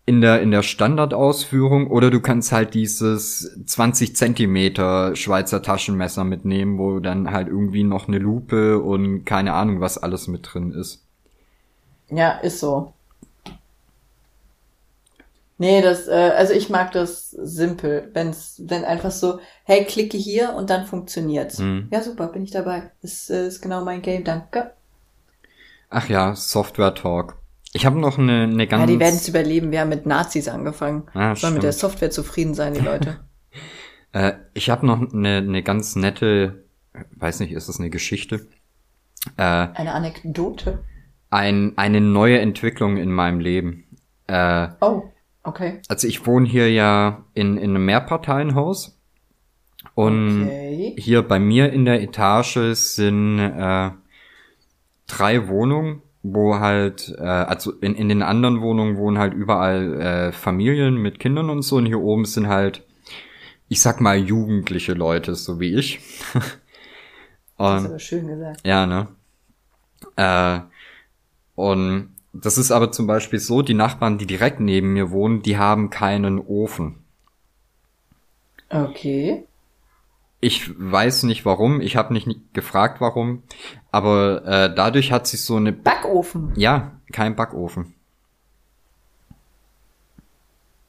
[0.07, 6.79] in der, in der Standardausführung oder du kannst halt dieses 20 Zentimeter Schweizer Taschenmesser mitnehmen,
[6.79, 11.07] wo dann halt irgendwie noch eine Lupe und keine Ahnung, was alles mit drin ist.
[12.11, 12.93] Ja, ist so.
[15.57, 20.53] Nee, das, äh, also ich mag das simpel, wenn's, wenn einfach so, hey, klicke hier
[20.55, 21.59] und dann funktioniert's.
[21.61, 21.89] Mhm.
[21.93, 22.91] Ja, super, bin ich dabei.
[23.03, 24.73] Das äh, ist genau mein Game, danke.
[25.91, 27.37] Ach ja, Software Talk.
[27.73, 28.81] Ich habe noch eine, eine ganz.
[28.83, 29.71] Ja, die werden es überleben.
[29.71, 31.05] Wir haben mit Nazis angefangen.
[31.13, 31.73] Ah, Sollen mit der.
[31.73, 33.19] Software zufrieden sein, die Leute.
[34.13, 36.63] Äh, ich habe noch eine, eine ganz nette,
[37.17, 38.47] weiß nicht, ist das eine Geschichte?
[39.37, 40.85] Äh, Eine Anekdote.
[41.31, 43.87] ein, eine neue Entwicklung in meinem Leben.
[44.29, 45.03] Äh, Oh,
[45.45, 45.81] okay.
[45.89, 48.99] also ich wohne hier ja in, in einem Mehrparteienhaus.
[49.95, 50.95] Und Okay.
[50.99, 53.91] hier bei mir in der Etage sind äh,
[55.07, 60.33] drei Wohnungen, wo halt, äh, also in, in den anderen Wohnungen wohnen halt überall äh,
[60.33, 61.77] Familien mit Kindern und so.
[61.77, 62.83] Und hier oben sind halt,
[63.69, 66.01] ich sag mal, jugendliche Leute, so wie ich.
[67.57, 68.67] Das ist und, aber schön gesagt.
[68.67, 69.07] ja, ne?
[70.17, 70.59] Äh,
[71.55, 75.57] und das ist aber zum Beispiel so, die Nachbarn, die direkt neben mir wohnen, die
[75.57, 77.05] haben keinen Ofen.
[78.69, 79.47] Okay.
[80.41, 83.45] Ich weiß nicht warum, ich habe nicht gefragt warum,
[83.91, 86.53] aber äh, dadurch hat sich so eine Backofen.
[86.57, 87.95] ja kein Backofen.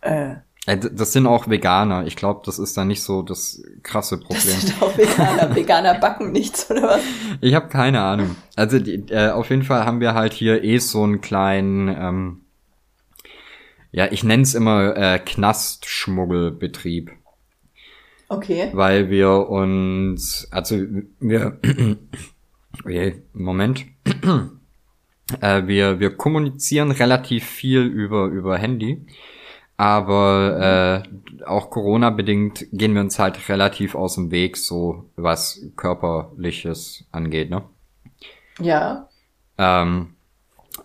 [0.02, 0.36] Äh,
[0.66, 2.08] Das sind auch Veganer.
[2.08, 4.60] Ich glaube, das ist da nicht so das krasse das Problem.
[4.60, 5.56] sind auch Veganer.
[5.56, 7.02] Veganer backen nichts, oder was?
[7.42, 8.36] Ich habe keine Ahnung.
[8.56, 12.42] Also die, äh, auf jeden Fall haben wir halt hier eh so einen kleinen, ähm,
[13.92, 17.12] ja, ich nenne es immer äh, Knastschmuggelbetrieb.
[18.28, 18.72] Okay.
[18.74, 20.78] weil wir uns, also
[21.20, 21.60] wir,
[22.84, 23.86] okay, Moment,
[25.42, 29.06] äh, wir, wir kommunizieren relativ viel über, über Handy,
[29.78, 31.04] aber
[31.40, 37.50] äh, auch Corona-bedingt gehen wir uns halt relativ aus dem Weg, so was Körperliches angeht,
[37.50, 37.64] ne?
[38.60, 39.10] Ja.
[39.58, 40.16] Ähm,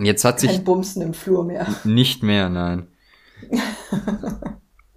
[0.01, 1.67] jetzt hat sich Kein Bumsen im Flur mehr.
[1.85, 2.89] nicht mehr, nein.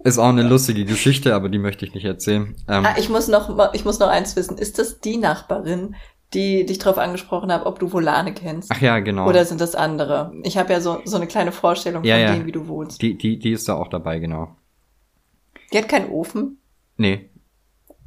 [0.04, 2.54] Ist auch eine lustige Geschichte, aber die möchte ich nicht erzählen.
[2.68, 4.58] Ähm, Ah, ich muss noch, ich muss noch eins wissen.
[4.58, 5.94] Ist das die Nachbarin,
[6.32, 8.70] die dich darauf angesprochen hat, ob du Volane kennst?
[8.72, 9.28] ach ja, genau.
[9.28, 10.32] Oder sind das andere?
[10.42, 12.34] Ich habe ja so, so eine kleine Vorstellung Ja, von ja.
[12.34, 13.00] dem, wie du wohnst.
[13.02, 14.56] Die, die, die ist da auch dabei, genau.
[15.72, 16.58] Die hat keinen Ofen.
[16.96, 17.28] Nee,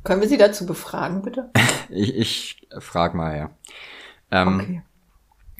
[0.04, 1.50] Können wir sie dazu befragen, bitte?
[1.90, 3.50] ich, ich frag mal, ja.
[4.32, 4.82] Ähm, Okay.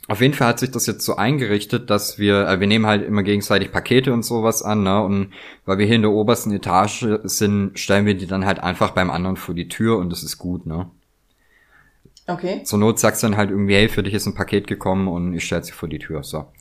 [0.10, 3.06] Auf jeden Fall hat sich das jetzt so eingerichtet, dass wir, äh, wir nehmen halt
[3.06, 5.04] immer gegenseitig Pakete und sowas an, ne?
[5.04, 5.34] Und
[5.66, 9.10] weil wir hier in der obersten Etage sind, stellen wir die dann halt einfach beim
[9.12, 10.90] anderen vor die Tür und das ist gut, ne?
[12.30, 12.64] Okay.
[12.64, 15.34] Zur Not sagst du dann halt irgendwie, hey, für dich ist ein Paket gekommen und
[15.34, 16.24] ich stelle sie vor die Tür.
[16.24, 16.52] So.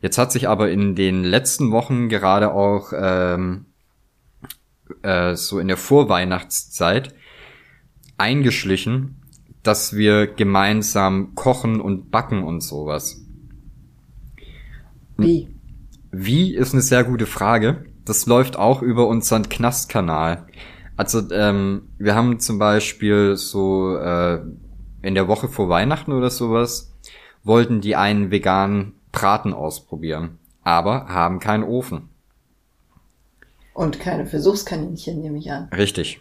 [0.00, 3.66] Jetzt hat sich aber in den letzten Wochen gerade auch ähm,
[5.02, 7.14] äh, so in der Vorweihnachtszeit
[8.18, 9.22] eingeschlichen,
[9.62, 13.24] dass wir gemeinsam kochen und backen und sowas.
[15.16, 15.54] Wie?
[16.10, 17.84] Wie ist eine sehr gute Frage.
[18.04, 20.46] Das läuft auch über unseren Knastkanal.
[20.96, 24.40] Also ähm, wir haben zum Beispiel so äh,
[25.02, 26.92] in der Woche vor Weihnachten oder sowas
[27.44, 32.08] wollten die einen veganen Braten ausprobieren, aber haben keinen Ofen.
[33.74, 35.68] Und keine Versuchskaninchen, nehme ich an.
[35.74, 36.20] Richtig.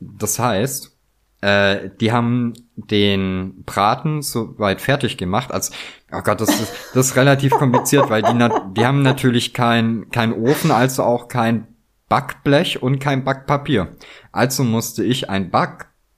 [0.00, 0.96] Das heißt,
[1.40, 5.52] äh, die haben den Braten soweit fertig gemacht.
[5.52, 5.72] Als,
[6.12, 10.32] oh Gott, das ist, das ist relativ kompliziert, weil die, die haben natürlich kein, kein
[10.32, 11.66] Ofen, also auch kein
[12.08, 13.96] Backblech und kein Backpapier.
[14.30, 15.50] Also musste ich ein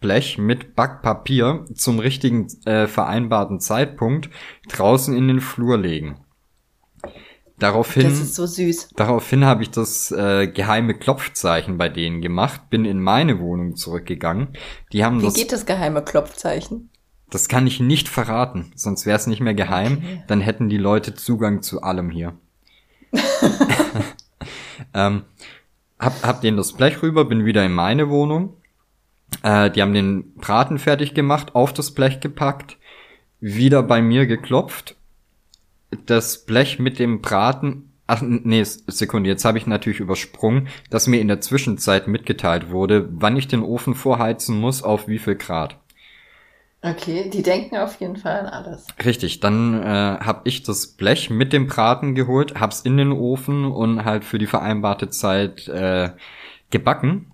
[0.05, 4.29] Backblech mit Backpapier zum richtigen äh, vereinbarten Zeitpunkt
[4.69, 6.21] draußen in den Flur legen.
[7.59, 8.03] Daraufhin.
[8.03, 8.91] Das ist so süß.
[8.97, 14.49] Daraufhin habe ich das äh, geheime Klopfzeichen bei denen gemacht, bin in meine Wohnung zurückgegangen.
[14.93, 16.91] Die haben Wie das, geht das geheime Klopfzeichen?
[17.31, 19.95] das kann ich nicht verraten, sonst wäre es nicht mehr geheim.
[19.97, 20.25] Okay.
[20.29, 22.39] Dann hätten die Leute Zugang zu allem hier.
[24.95, 25.23] ähm,
[25.99, 28.57] hab, hab denen das Blech rüber, bin wieder in meine Wohnung.
[29.43, 32.77] Äh, die haben den Braten fertig gemacht, auf das Blech gepackt,
[33.41, 34.97] wieder bei mir geklopft
[36.07, 37.91] das Blech mit dem Braten.
[38.07, 43.09] Ach nee, Sekunde, jetzt habe ich natürlich übersprungen, dass mir in der Zwischenzeit mitgeteilt wurde,
[43.11, 45.79] wann ich den Ofen vorheizen muss, auf wie viel Grad.
[46.83, 48.87] Okay, die denken auf jeden Fall an alles.
[49.03, 53.65] Richtig, dann äh, habe ich das Blech mit dem Braten geholt, hab's in den Ofen
[53.65, 56.11] und halt für die vereinbarte Zeit äh,
[56.69, 57.33] gebacken.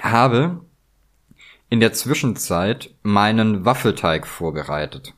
[0.00, 0.64] Habe
[1.72, 5.14] in der Zwischenzeit meinen Waffelteig vorbereitet,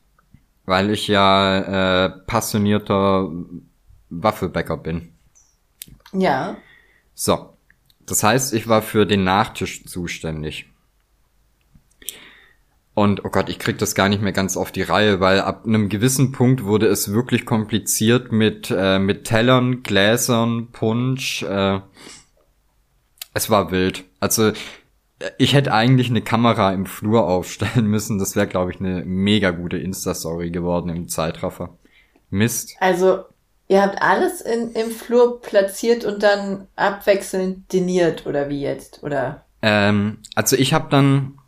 [0.67, 3.29] weil ich ja äh, passionierter
[4.09, 5.15] Waffelbäcker bin.
[6.13, 6.57] Ja.
[7.13, 7.57] So,
[8.07, 10.71] das heißt, ich war für den Nachtisch zuständig.
[12.95, 15.65] Und oh Gott, ich krieg das gar nicht mehr ganz auf die Reihe, weil ab
[15.67, 21.43] einem gewissen Punkt wurde es wirklich kompliziert mit, äh, mit Tellern, Gläsern, Punsch.
[21.43, 21.81] Äh,
[23.33, 24.05] es war wild.
[24.21, 24.53] Also
[25.39, 28.19] ich hätte eigentlich eine Kamera im Flur aufstellen müssen.
[28.19, 31.77] Das wäre, glaube ich, eine mega gute Insta-Story geworden im Zeitraffer.
[32.31, 32.75] Mist.
[32.81, 33.25] Also
[33.69, 39.03] ihr habt alles in, im Flur platziert und dann abwechselnd diniert oder wie jetzt?
[39.03, 39.45] Oder?
[39.63, 41.39] Ähm, also ich habe dann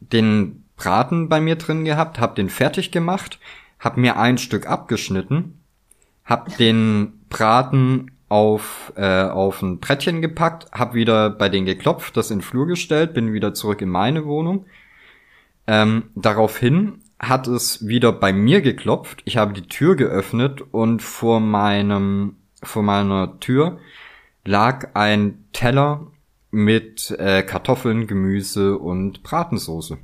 [0.00, 3.38] den Braten bei mir drin gehabt, hab den fertig gemacht,
[3.78, 5.60] hab mir ein Stück abgeschnitten,
[6.24, 12.30] hab den Braten auf, äh, auf ein Brettchen gepackt, hab wieder bei denen geklopft, das
[12.30, 14.64] in den Flur gestellt, bin wieder zurück in meine Wohnung.
[15.66, 19.20] Ähm, daraufhin hat es wieder bei mir geklopft.
[19.26, 23.78] Ich habe die Tür geöffnet und vor meinem, vor meiner Tür
[24.46, 26.06] lag ein Teller
[26.50, 29.98] mit äh, Kartoffeln, Gemüse und Bratensoße.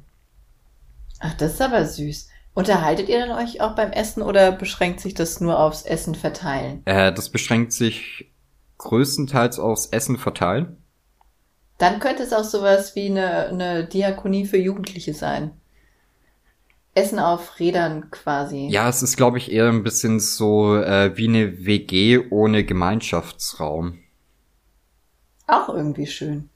[1.21, 2.29] Ach, das ist aber süß.
[2.59, 6.83] Unterhaltet ihr dann euch auch beim Essen oder beschränkt sich das nur aufs Essen verteilen?
[6.87, 8.33] Äh, das beschränkt sich
[8.79, 10.77] größtenteils aufs Essen verteilen.
[11.79, 15.53] Dann könnte es auch sowas wie eine, eine Diakonie für Jugendliche sein.
[16.95, 18.67] Essen auf Rädern quasi.
[18.67, 24.01] Ja, es ist, glaube ich, eher ein bisschen so äh, wie eine WG ohne Gemeinschaftsraum.
[25.47, 26.51] Auch irgendwie schön.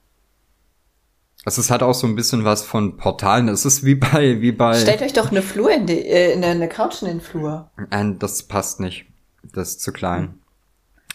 [1.45, 3.49] Also es hat auch so ein bisschen was von Portalen.
[3.49, 4.75] Es ist wie bei, wie bei.
[4.75, 7.71] Stellt euch doch eine Flur in die, äh, eine, eine Couch in den Flur.
[7.91, 9.07] Nein, das passt nicht.
[9.53, 10.39] Das ist zu klein.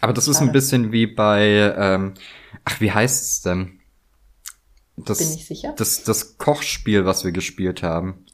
[0.01, 2.13] Aber das ist ein bisschen wie bei, ähm,
[2.65, 3.79] ach, wie heißt's denn?
[4.97, 5.73] Das, Bin ich sicher.
[5.77, 8.25] Das, das Kochspiel, was wir gespielt haben.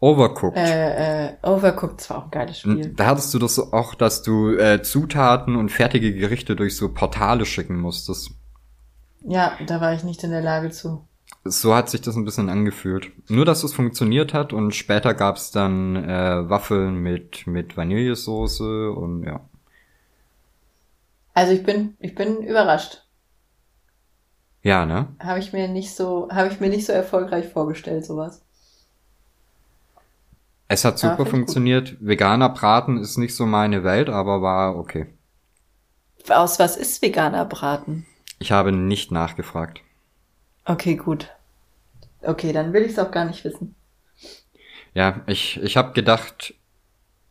[0.00, 0.58] Overcooked.
[0.58, 2.92] Äh, äh, Overcooked war auch ein geiles Spiel.
[2.94, 6.92] Da hattest du das so auch, dass du äh, Zutaten und fertige Gerichte durch so
[6.92, 8.32] Portale schicken musstest.
[9.24, 11.06] Ja, da war ich nicht in der Lage zu
[11.44, 13.12] so hat sich das ein bisschen angefühlt.
[13.28, 19.24] Nur, dass es funktioniert hat und später gab's dann äh, Waffeln mit, mit Vanillesoße und
[19.24, 19.40] ja.
[21.34, 23.02] Also ich bin, ich bin überrascht.
[24.62, 25.08] Ja, ne?
[25.20, 28.42] Habe ich mir nicht so, habe ich mir nicht so erfolgreich vorgestellt, sowas.
[30.68, 31.96] Es hat super ja, funktioniert.
[32.00, 35.06] Veganer Braten ist nicht so meine Welt, aber war okay.
[36.28, 38.06] Aus was ist veganer Braten?
[38.40, 39.82] Ich habe nicht nachgefragt.
[40.66, 41.30] Okay, gut.
[42.22, 43.74] Okay, dann will ich es auch gar nicht wissen.
[44.94, 46.54] Ja, ich, ich habe gedacht,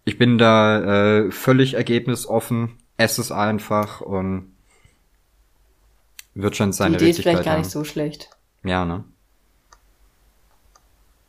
[0.05, 4.55] ich bin da äh, völlig ergebnisoffen, esse es einfach und
[6.33, 7.61] wird schon seine Die Idee ist vielleicht gar haben.
[7.61, 8.29] nicht so schlecht.
[8.63, 9.03] Ja, ne?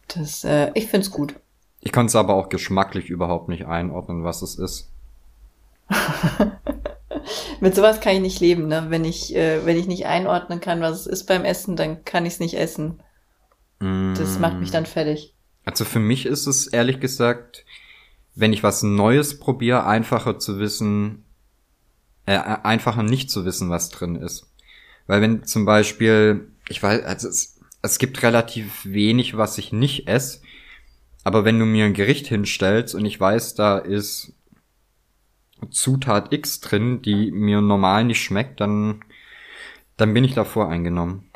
[0.09, 1.35] Das, äh, ich find's gut.
[1.81, 4.91] Ich konnte es aber auch geschmacklich überhaupt nicht einordnen, was es ist.
[7.61, 8.87] Mit sowas kann ich nicht leben, ne?
[8.89, 12.27] Wenn ich, äh, wenn ich nicht einordnen kann, was es ist beim Essen, dann kann
[12.27, 13.01] ich es nicht essen.
[13.79, 15.35] Das macht mich dann fertig.
[15.65, 17.67] Also für mich ist es ehrlich gesagt,
[18.35, 21.25] wenn ich was Neues probiere, einfacher zu wissen,
[22.25, 24.51] äh, einfacher nicht zu wissen, was drin ist.
[25.07, 30.09] Weil wenn zum Beispiel, ich weiß, also es, es gibt relativ wenig, was ich nicht
[30.09, 30.41] esse,
[31.23, 34.33] aber wenn du mir ein Gericht hinstellst und ich weiß, da ist
[35.71, 39.05] Zutat X drin, die mir normal nicht schmeckt, dann,
[39.97, 41.31] dann bin ich davor eingenommen.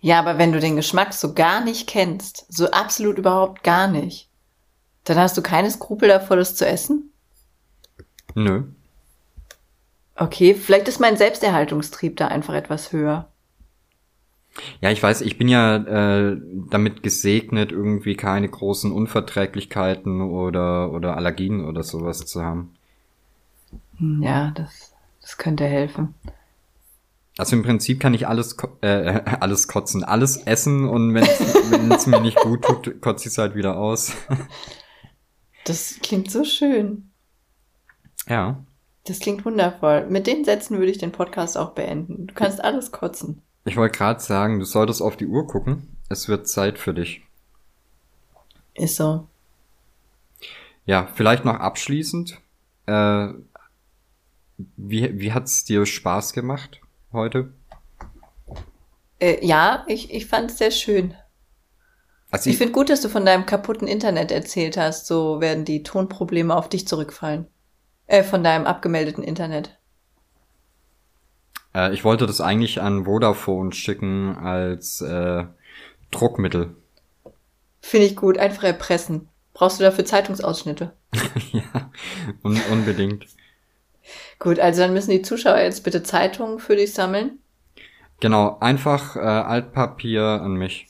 [0.00, 4.28] Ja, aber wenn du den Geschmack so gar nicht kennst, so absolut überhaupt gar nicht,
[5.04, 7.12] dann hast du keine Skrupel davor, das zu essen?
[8.34, 8.64] Nö.
[10.16, 13.28] Okay, vielleicht ist mein Selbsterhaltungstrieb da einfach etwas höher.
[14.80, 16.36] Ja, ich weiß, ich bin ja äh,
[16.68, 22.74] damit gesegnet, irgendwie keine großen Unverträglichkeiten oder, oder Allergien oder sowas zu haben.
[24.02, 26.14] Hm, ja, das, das könnte helfen.
[27.38, 32.20] Also im Prinzip kann ich alles, äh, alles kotzen, alles essen und wenn es mir
[32.20, 34.12] nicht gut tut, kotze ich es halt wieder aus.
[35.64, 37.12] Das klingt so schön.
[38.28, 38.64] Ja.
[39.04, 40.08] Das klingt wundervoll.
[40.08, 42.26] Mit den Sätzen würde ich den Podcast auch beenden.
[42.26, 43.42] Du kannst alles kotzen.
[43.64, 45.96] Ich wollte gerade sagen, du solltest auf die Uhr gucken.
[46.08, 47.22] Es wird Zeit für dich.
[48.74, 49.28] Ist so.
[50.84, 52.40] Ja, vielleicht noch abschließend.
[52.86, 53.28] Äh,
[54.76, 56.80] wie, wie hat's dir Spaß gemacht
[57.12, 57.52] heute?
[59.18, 61.14] Äh, ja, ich, ich fand es sehr schön.
[62.30, 65.06] Also ich, ich finde gut, dass du von deinem kaputten Internet erzählt hast.
[65.06, 67.46] So werden die Tonprobleme auf dich zurückfallen.
[68.06, 69.78] Äh, von deinem abgemeldeten Internet.
[71.74, 75.44] Äh, ich wollte das eigentlich an Vodafone schicken als äh,
[76.10, 76.74] Druckmittel.
[77.80, 78.38] Finde ich gut.
[78.38, 79.28] Einfach erpressen.
[79.54, 80.92] Brauchst du dafür Zeitungsausschnitte?
[81.52, 81.90] ja,
[82.42, 83.26] un unbedingt.
[84.42, 87.38] Gut, also dann müssen die Zuschauer jetzt bitte Zeitungen für dich sammeln.
[88.18, 90.88] Genau, einfach äh, Altpapier an mich.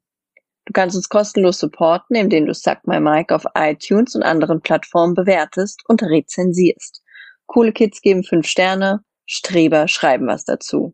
[0.66, 5.14] Du kannst uns kostenlos supporten, indem du Suck My Mic auf iTunes und anderen Plattformen
[5.14, 7.04] bewertest und rezensierst.
[7.46, 10.94] Coole Kids geben fünf Sterne, Streber schreiben was dazu.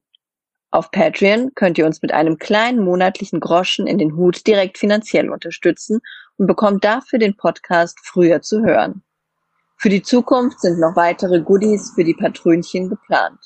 [0.72, 5.30] Auf Patreon könnt ihr uns mit einem kleinen monatlichen Groschen in den Hut direkt finanziell
[5.30, 6.00] unterstützen
[6.38, 9.04] und bekommt dafür den Podcast früher zu hören.
[9.78, 13.40] Für die Zukunft sind noch weitere Goodies für die Patrönchen geplant.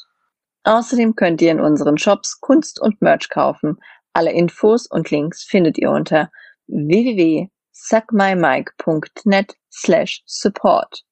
[0.64, 3.80] Außerdem könnt ihr in unseren Shops Kunst und Merch kaufen.
[4.16, 6.32] Alle Infos und Links findet ihr unter
[6.68, 11.04] www.suckmymike.net slash support.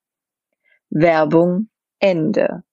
[0.90, 1.70] Werbung
[2.00, 2.64] Ende.